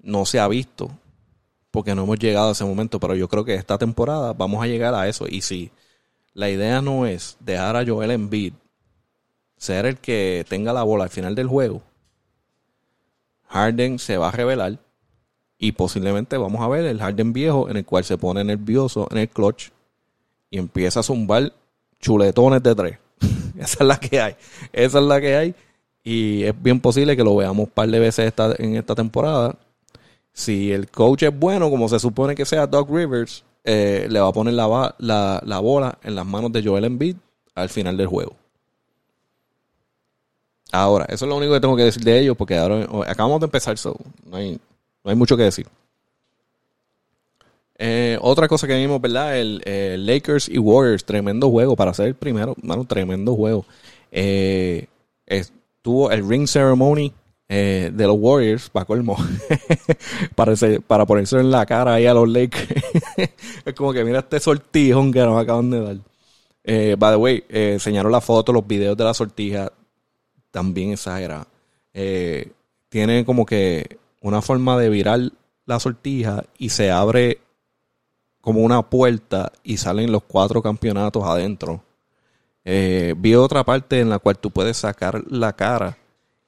[0.00, 0.90] no se ha visto.
[1.70, 2.98] Porque no hemos llegado a ese momento.
[2.98, 5.26] Pero yo creo que esta temporada vamos a llegar a eso.
[5.28, 5.70] Y si
[6.34, 8.54] la idea no es dejar a Joel Embiid
[9.56, 11.82] ser el que tenga la bola al final del juego,
[13.48, 14.78] Harden se va a revelar
[15.58, 19.18] y posiblemente vamos a ver el Harden viejo en el cual se pone nervioso en
[19.18, 19.70] el clutch
[20.50, 21.52] y empieza a zumbar
[22.00, 22.98] chuletones de tres.
[23.58, 24.36] Esa es la que hay.
[24.72, 25.54] Esa es la que hay.
[26.02, 29.56] Y es bien posible que lo veamos un par de veces esta, en esta temporada.
[30.32, 34.28] Si el coach es bueno, como se supone que sea Doc Rivers, eh, le va
[34.28, 37.16] a poner la, la, la bola en las manos de Joel Embiid
[37.54, 38.36] al final del juego.
[40.72, 43.46] Ahora, eso es lo único que tengo que decir de ellos, porque ahora acabamos de
[43.46, 44.58] empezar, so, no, hay,
[45.04, 45.66] no hay mucho que decir.
[47.82, 49.38] Eh, otra cosa que vimos, ¿verdad?
[49.38, 53.64] El, Lakers y Warriors, tremendo juego para ser el primero, mano, tremendo juego.
[54.12, 54.86] Eh,
[55.24, 57.10] estuvo el ring ceremony
[57.48, 59.16] eh, de los Warriors, para colmo,
[60.34, 60.52] para,
[60.86, 62.68] para ponerse en la cara ahí a los Lakers.
[63.64, 66.98] es como que mira este sortijón que nos acaban de dar.
[66.98, 69.72] by the way, enseñaron la foto, los videos de la sortija
[70.50, 71.46] también exagera.
[71.94, 72.52] Eh,
[72.90, 75.20] tiene como que una forma de virar
[75.64, 77.38] la sortija y se abre
[78.40, 81.82] como una puerta y salen los cuatro campeonatos adentro.
[82.64, 85.98] Eh, vi otra parte en la cual tú puedes sacar la cara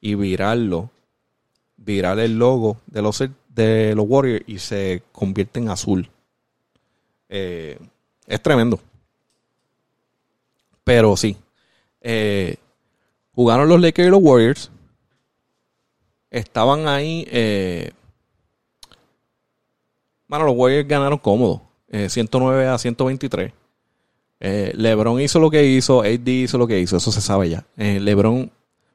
[0.01, 0.90] y virarlo,
[1.76, 6.11] virar el logo de los, de los Warriors y se convierte en azul.
[7.28, 7.78] Eh,
[8.26, 8.78] es tremendo.
[10.84, 11.36] Pero sí,
[12.01, 12.57] eh,
[13.34, 14.70] Jugaron los Lakers y los Warriors.
[16.30, 17.26] Estaban ahí.
[20.28, 21.71] Bueno, los Warriors ganaron cómodo.
[22.09, 23.53] 109 eh, a 123.
[24.40, 26.01] Eh, LeBron hizo lo que hizo.
[26.03, 26.97] AD hizo lo que hizo.
[26.97, 27.64] Eso se sabe ya.
[27.76, 28.51] LeBron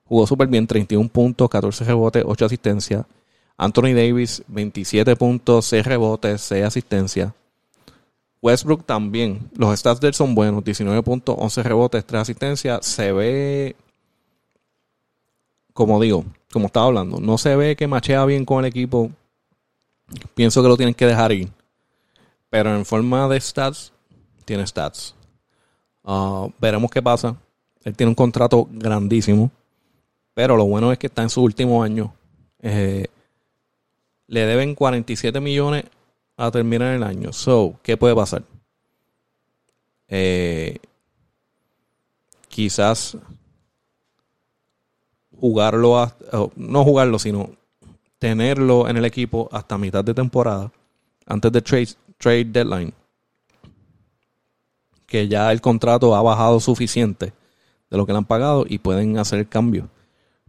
[0.06, 0.68] jugó súper bien.
[0.68, 3.06] 31 puntos, 14 rebotes, 8 asistencias.
[3.58, 7.32] Anthony Davis, 27 puntos, 6 rebotes, 6 asistencias.
[8.42, 9.50] Westbrook también.
[9.56, 10.64] Los stats de él son buenos.
[10.64, 12.86] 19 puntos, 11 rebotes, 3 asistencias.
[12.86, 13.76] Se ve
[15.78, 19.12] como digo, como estaba hablando, no se ve que machea bien con el equipo.
[20.34, 21.50] Pienso que lo tienen que dejar ir.
[22.50, 23.94] Pero en forma de stats,
[24.46, 25.16] tiene stats.
[26.04, 27.36] Ah, veremos qué pasa.
[27.84, 29.52] Él tiene un contrato grandísimo.
[30.34, 32.14] Pero lo bueno es que está en su último año.
[32.62, 33.08] Eh,
[34.28, 35.86] le deben 47 millones
[36.38, 37.34] a terminar el año.
[37.34, 38.44] So, ¿qué puede pasar?
[40.08, 40.78] Eh,
[42.48, 43.18] quizás
[45.40, 46.12] jugarlo,
[46.56, 47.52] no jugarlo, sino
[48.20, 50.72] tenerlo en el equipo hasta mitad de temporada,
[51.26, 52.94] antes de trade, trade deadline,
[55.06, 57.34] que ya el contrato ha bajado suficiente
[57.90, 59.90] de lo que le han pagado y pueden hacer el cambio,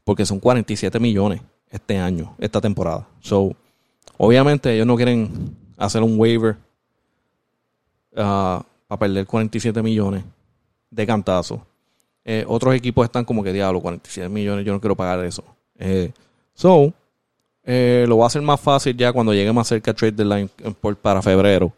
[0.05, 3.09] porque son 47 millones este año, esta temporada.
[3.21, 3.55] So,
[4.17, 6.57] obviamente ellos no quieren hacer un waiver
[8.13, 10.25] uh, para perder 47 millones
[10.91, 11.65] de cantazo.
[12.25, 15.45] Eh, otros equipos están como que diablo, 47 millones, yo no quiero pagar eso.
[15.79, 16.13] Eh,
[16.53, 16.93] so,
[17.71, 20.51] eh, lo va a hacer más fácil ya cuando llegue más cerca trade deadline
[21.03, 21.73] para febrero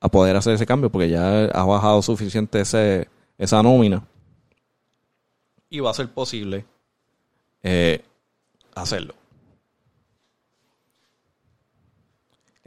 [0.00, 3.08] a poder hacer ese cambio porque ya ha bajado suficiente ese,
[3.38, 4.04] esa nómina
[5.70, 6.64] y va a ser posible
[8.74, 9.14] hacerlo.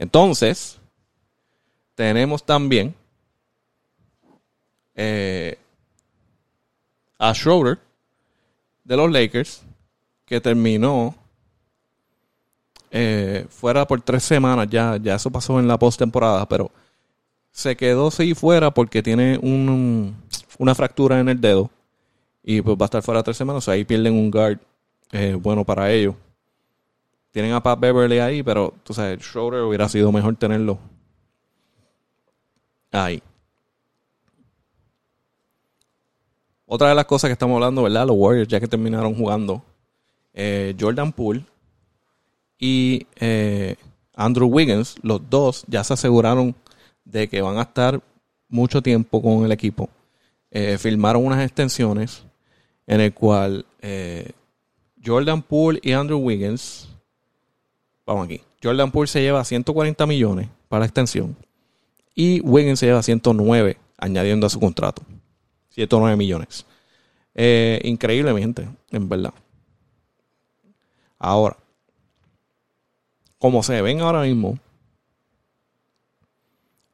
[0.02, 0.80] Entonces,
[1.94, 2.94] tenemos también
[4.94, 5.56] eh,
[7.18, 7.78] a Schroeder
[8.84, 9.62] de los Lakers,
[10.26, 11.14] que terminó
[12.94, 16.70] eh, fuera por tres semanas, ya, ya eso pasó en la postemporada, pero
[17.50, 20.14] se quedó así fuera porque tiene un,
[20.58, 21.70] una fractura en el dedo
[22.42, 24.58] y pues va a estar fuera tres semanas, ahí pierden un guard
[25.10, 26.14] eh, bueno para ellos.
[27.30, 30.78] Tienen a Pat Beverly ahí, pero tú sabes, Schroeder hubiera sido mejor tenerlo
[32.90, 33.22] ahí.
[36.66, 38.06] otra de las cosas que estamos hablando, ¿verdad?
[38.06, 39.62] Los Warriors, ya que terminaron jugando,
[40.32, 41.44] eh, Jordan Poole
[42.62, 43.74] y eh,
[44.14, 46.54] Andrew Wiggins, los dos ya se aseguraron
[47.04, 48.00] de que van a estar
[48.48, 49.90] mucho tiempo con el equipo.
[50.52, 52.22] Eh, firmaron unas extensiones
[52.86, 53.66] en el cual
[55.04, 56.88] Jordan Poole y Andrew Wiggins,
[58.06, 61.34] vamos aquí, Jordan Poole se lleva 140 millones para la extensión
[62.14, 65.02] y Wiggins se lleva 109 añadiendo a su contrato.
[65.70, 66.64] 109 millones.
[67.34, 69.32] Eh, increíble, mi gente, en verdad.
[71.18, 71.56] Ahora,
[73.42, 74.56] como se ven ahora mismo,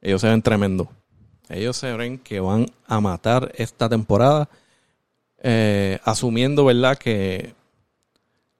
[0.01, 0.89] ellos se ven tremendo.
[1.47, 4.49] Ellos se ven que van a matar esta temporada,
[5.43, 7.53] eh, asumiendo, ¿verdad?, que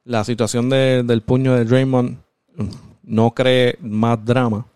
[0.04, 2.20] la situación del puño de Draymond
[3.02, 4.68] no cree más drama.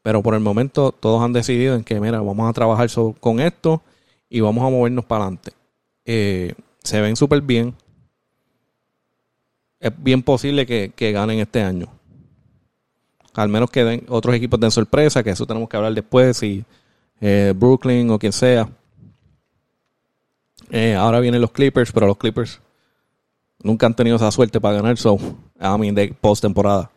[0.00, 2.88] Pero por el momento todos han decidido en que, mira, vamos a trabajar
[3.20, 3.82] con esto
[4.30, 5.52] y vamos a movernos para adelante.
[6.06, 7.74] Eh, se ven súper bien.
[9.78, 11.99] Es bien posible que, ganen este año.
[13.34, 16.64] Al menos que den, otros equipos den sorpresa, que eso tenemos que hablar después, si
[17.20, 18.68] eh, Brooklyn o quien sea.
[20.70, 22.60] Eh, ahora vienen los Clippers, pero los Clippers
[23.62, 25.16] nunca han tenido esa suerte para ganar, so,
[25.60, 26.90] I mean, de post temporada.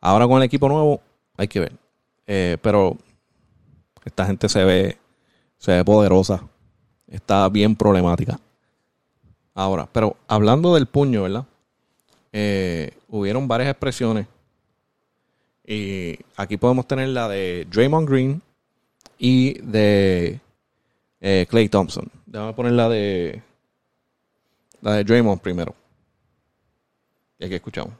[0.00, 1.00] ahora con el equipo nuevo,
[1.36, 2.58] hay que ver.
[2.60, 2.96] pero
[4.04, 5.00] esta gente se ve
[5.60, 6.42] se ve poderosa.
[7.06, 8.40] Está bien problemática.
[9.54, 11.44] Ahora, pero hablando del puño, ¿verdad?
[12.32, 14.26] Eh, hubieron varias expresiones.
[15.70, 18.42] Y aquí podemos tener la de Draymond Green
[19.20, 20.40] y de
[21.20, 22.10] eh, Clay Thompson.
[22.26, 23.40] Déjame poner la de
[24.80, 25.76] la de Draymond primero.
[27.38, 27.94] Y aquí escuchamos.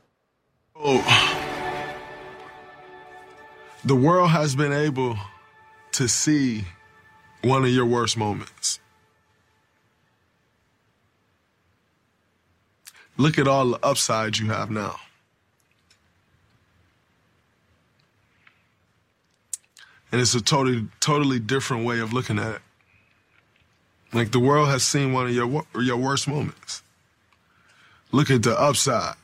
[0.75, 1.01] Oh.
[3.85, 5.17] The world has been able
[5.93, 6.65] to see
[7.45, 8.81] one of your worst moments.
[13.17, 14.97] Look at all the upside you have now.
[20.13, 22.63] And it's a totally, totally different way of looking at it.
[24.13, 26.83] Like the world has seen one of your your worst moments.
[28.11, 29.15] Look at the upside,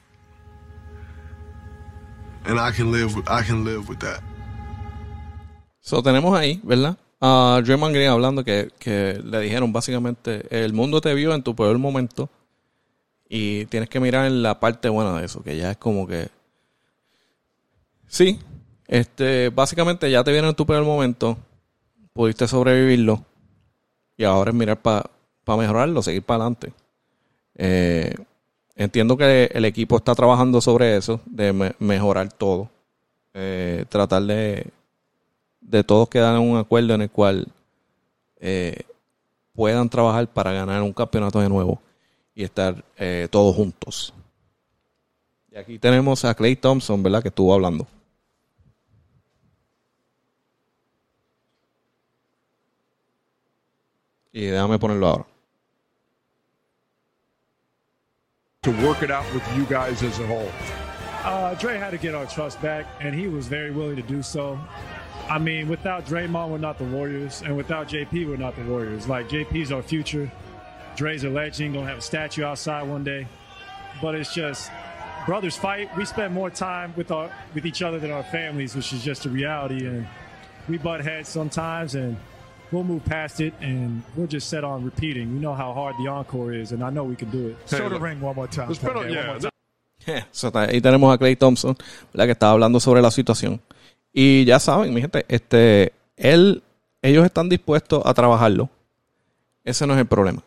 [2.45, 4.23] and I can live with I can live with that.
[5.81, 6.97] So tenemos ahí, ¿verdad?
[7.21, 11.79] a Draymond Green hablando que, le dijeron básicamente, el mundo te vio en tu peor
[11.79, 12.29] momento
[13.29, 16.29] y tienes que mirar en la parte buena de eso, que ya es como que...
[18.09, 18.39] Sí,
[18.89, 21.39] este, básicamente ya te vieron en tu peor momento,
[22.13, 23.25] pudiste sobrevivirlo
[24.17, 25.11] y ahora es mirar para
[25.47, 26.73] mejorarlo, seguir para adelante.
[27.55, 28.15] Eh,
[28.75, 32.71] entiendo que el equipo está trabajando sobre eso, de mejorar todo,
[33.35, 34.73] eh, tratar de
[35.67, 37.49] de todos quedan en un acuerdo en el cual
[38.39, 38.83] eh,
[39.53, 41.81] puedan trabajar para ganar un campeonato de nuevo
[42.35, 44.15] y estar eh, todos juntos.
[45.51, 47.23] Y aquí tenemos a Clay Thompson, ¿verdad?
[47.23, 47.87] Que estuvo hablando.
[54.37, 55.27] Y déjame ponerlo ahora.
[58.65, 60.51] To work it out with you guys as a whole.
[61.25, 64.23] Uh, Dre had to get our trust back, and he was very willing to do
[64.23, 64.59] so.
[65.31, 69.09] I mean, without Draymond, we're not the Warriors, and without JP, we're not the Warriors.
[69.09, 70.31] Like JP's our future.
[70.97, 73.27] Dre's a legend, gonna have a statue outside one day.
[74.03, 74.71] But it's just
[75.25, 75.89] brothers fight.
[75.97, 79.25] We spend more time with our with each other than our families, which is just
[79.25, 79.87] a reality.
[79.87, 80.07] And
[80.69, 82.19] we butt heads sometimes, and
[82.73, 85.33] we'll move past it, and we're just set on repeating.
[85.33, 87.57] We know how hard the encore is, and I know we can do it.
[87.69, 88.69] Show the ring one more time.
[88.69, 89.39] Let's put on, yeah.
[90.31, 91.77] So, ahí tenemos a Clay Thompson,
[92.13, 92.27] ¿verdad?
[92.27, 93.61] que estaba hablando sobre la situación.
[94.13, 96.63] Y ya saben, mi gente, este, él,
[97.03, 98.71] ellos están dispuestos a trabajarlo.
[99.65, 100.43] Ese no es el problema.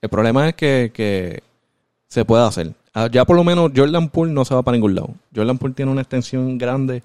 [0.00, 1.42] El problema es que,
[2.06, 2.72] se pueda hacer.
[2.94, 5.14] Ah, ya por lo menos Jordan Poole no se va para ningún lado.
[5.34, 7.02] Jordan Poole tiene una extensión grande.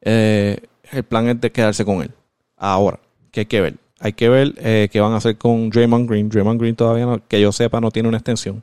[0.00, 0.60] Eh,
[0.92, 2.12] el plan es de quedarse con él.
[2.56, 3.00] Ahora,
[3.32, 3.74] ¿qué hay que ver?
[4.04, 6.28] Hay que ver eh, qué van a hacer con Draymond Green.
[6.28, 8.62] Draymond Green todavía, no, que yo sepa, no tiene una extensión.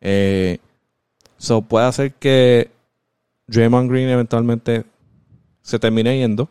[0.00, 0.56] Eh,
[1.36, 2.70] so puede hacer que
[3.46, 4.86] Draymond Green eventualmente
[5.60, 6.48] se termine yendo.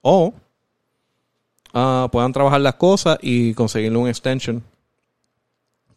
[0.00, 0.32] O
[1.74, 4.62] uh, puedan trabajar las cosas y conseguirle un extension.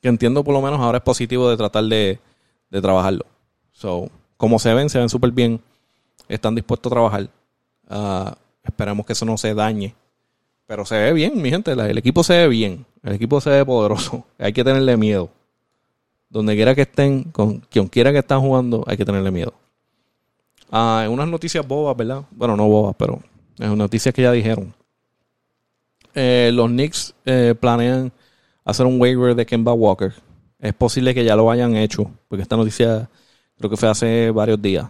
[0.01, 2.19] Que entiendo por lo menos ahora es positivo de tratar de,
[2.69, 3.25] de trabajarlo.
[3.71, 5.61] So, como se ven, se ven súper bien.
[6.27, 7.29] Están dispuestos a trabajar.
[7.89, 9.95] Uh, esperamos que eso no se dañe.
[10.67, 11.71] Pero se ve bien, mi gente.
[11.71, 12.85] El equipo se ve bien.
[13.01, 14.25] El equipo se ve poderoso.
[14.37, 15.29] Hay que tenerle miedo.
[16.29, 19.53] Donde quiera que estén, con quien quiera que estén jugando, hay que tenerle miedo.
[20.69, 22.23] Ah, en unas noticias bobas, ¿verdad?
[22.31, 23.21] Bueno, no bobas, pero
[23.57, 24.73] en noticias que ya dijeron.
[26.13, 28.11] Eh, los Knicks eh, planean
[28.65, 30.13] hacer un waiver de Kemba Walker.
[30.59, 33.09] Es posible que ya lo hayan hecho, porque esta noticia
[33.57, 34.85] creo que fue hace varios días.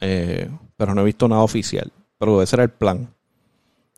[0.00, 1.92] Eh, pero no he visto nada oficial.
[2.16, 3.12] Pero ese era el plan.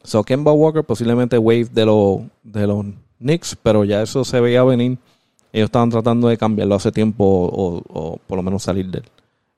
[0.05, 2.85] So, Kemba Walker posiblemente wave de, los de los
[3.19, 4.99] Knicks, pero ya eso se veía venir.
[5.51, 9.05] Ellos estaban tratando de cambiarlo hace tiempo o, por lo menos salir de él.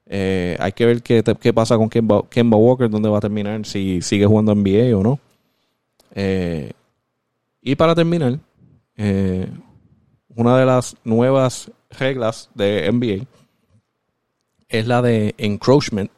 [0.09, 4.01] Eh, hay que ver qué, qué pasa con Kemba, Walker, dónde va a terminar, si
[4.03, 5.19] sigue jugando NBA o no.
[6.15, 6.73] Eh,
[7.61, 8.39] y para terminar,
[8.97, 9.49] eh,
[10.37, 13.27] una de las nuevas reglas de NBA
[14.69, 16.11] es la de encroachment,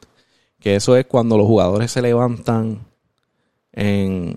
[0.60, 2.87] que eso es cuando los jugadores se levantan
[3.78, 4.36] en,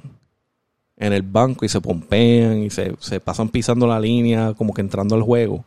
[0.97, 4.81] en el banco y se pompean y se, se pasan pisando la línea como que
[4.81, 5.65] entrando al juego.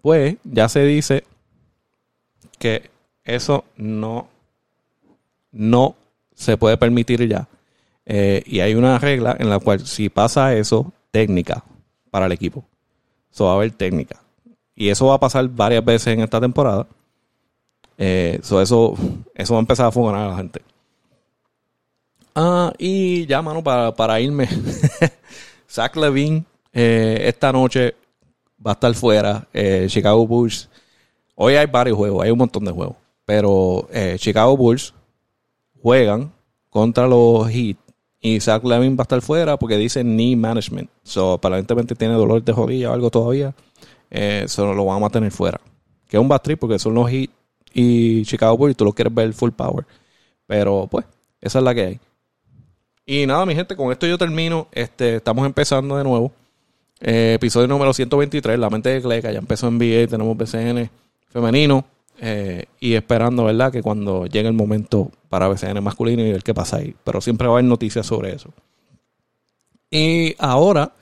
[0.00, 1.24] Pues ya se dice
[2.58, 2.88] que
[3.22, 4.28] eso no,
[5.52, 5.94] no
[6.34, 7.48] se puede permitir ya.
[8.06, 11.64] Eh, y hay una regla en la cual si pasa eso, técnica
[12.10, 12.64] para el equipo.
[13.30, 14.22] Eso va a haber técnica.
[14.74, 16.86] Y eso va a pasar varias veces en esta temporada.
[17.98, 18.94] Eh, eso, eso
[19.52, 20.62] va a empezar a funcionar a la gente.
[22.36, 24.46] Ah, y ya, mano, para, para irme.
[25.68, 27.96] Zach Levine eh, esta noche
[28.64, 29.48] va a estar fuera.
[29.88, 30.68] Chicago Bulls.
[31.34, 32.96] Hoy hay varios juegos, hay un montón de juegos.
[33.24, 34.94] Pero Chicago Bulls
[35.82, 36.32] juegan
[36.70, 37.78] contra los Heat
[38.20, 40.90] y Zach Levin va a estar fuera porque dice knee management.
[41.04, 43.54] So, aparentemente tiene dolor de rodilla o algo todavía.
[44.10, 45.60] Eh, solo lo vamos a tener fuera.
[46.08, 47.30] Que es un trip porque son los Heat
[47.72, 49.86] y Chicago Bulls tú lo quieres ver full power.
[50.46, 51.06] Pero pues,
[51.40, 52.00] esa es la que hay.
[53.08, 54.66] Y nada, mi gente, con esto yo termino.
[54.72, 56.32] Este, estamos empezando de nuevo.
[57.00, 59.30] Eh, episodio número 123, La mente de Cleca.
[59.30, 60.90] Ya empezó NBA, tenemos BCN
[61.28, 61.84] femenino.
[62.18, 63.70] Eh, y esperando, ¿verdad?
[63.70, 66.96] Que cuando llegue el momento para BCN masculino y ver qué pasa ahí.
[67.04, 68.52] Pero siempre va a haber noticias sobre eso.
[69.88, 70.92] Y ahora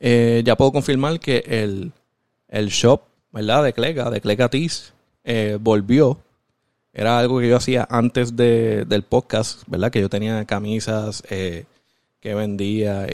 [0.00, 1.92] eh, ya puedo confirmar que el,
[2.48, 3.62] el shop, ¿verdad?
[3.62, 4.92] De Clega, de Clega Tees,
[5.60, 6.18] volvió.
[6.94, 9.90] Era algo que yo hacía antes de, del podcast, ¿verdad?
[9.90, 11.66] Que yo tenía camisas que
[12.34, 13.06] vendía.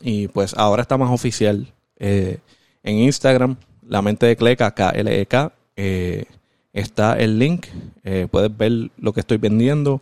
[0.00, 1.72] Y, pues ahora está más oficial.
[1.96, 2.40] en
[2.84, 3.56] Instagram,
[3.88, 5.52] la mente de Clega, K-L-E-K.
[5.76, 6.24] Eh,
[6.72, 7.66] está el link.
[8.04, 10.00] Eh, puedes ver lo que estoy vendiendo.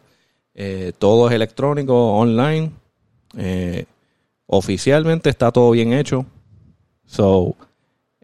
[0.54, 2.70] Eh, todo es electrónico, online.
[3.36, 3.86] Eh,
[4.46, 6.26] oficialmente está todo bien hecho.
[7.04, 7.56] So,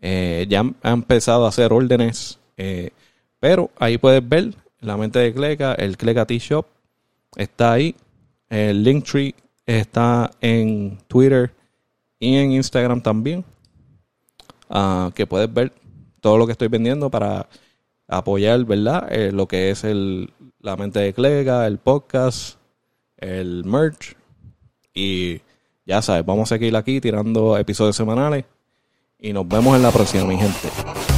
[0.01, 2.39] ya ha empezado a hacer órdenes.
[3.41, 4.55] pero ahí puedes ver
[4.87, 6.65] la mente de Cleca, el Cleca T-Shop.
[7.35, 7.97] Está ahí.
[8.49, 9.35] El Linktree
[9.67, 11.53] está en Twitter
[12.21, 13.45] y en Instagram también.
[14.71, 15.73] Ah, que puedes ver
[16.21, 17.49] todo lo que estoy vendiendo para
[18.07, 19.09] apoyar, ¿verdad?
[19.11, 22.59] Eh, lo que es el, la mente de Clega, el podcast,
[23.17, 24.17] el merch.
[24.95, 25.41] Y
[25.85, 28.45] ya sabes, vamos a seguir aquí tirando episodios semanales.
[29.19, 31.16] Y nos vemos en la próxima, mi gente.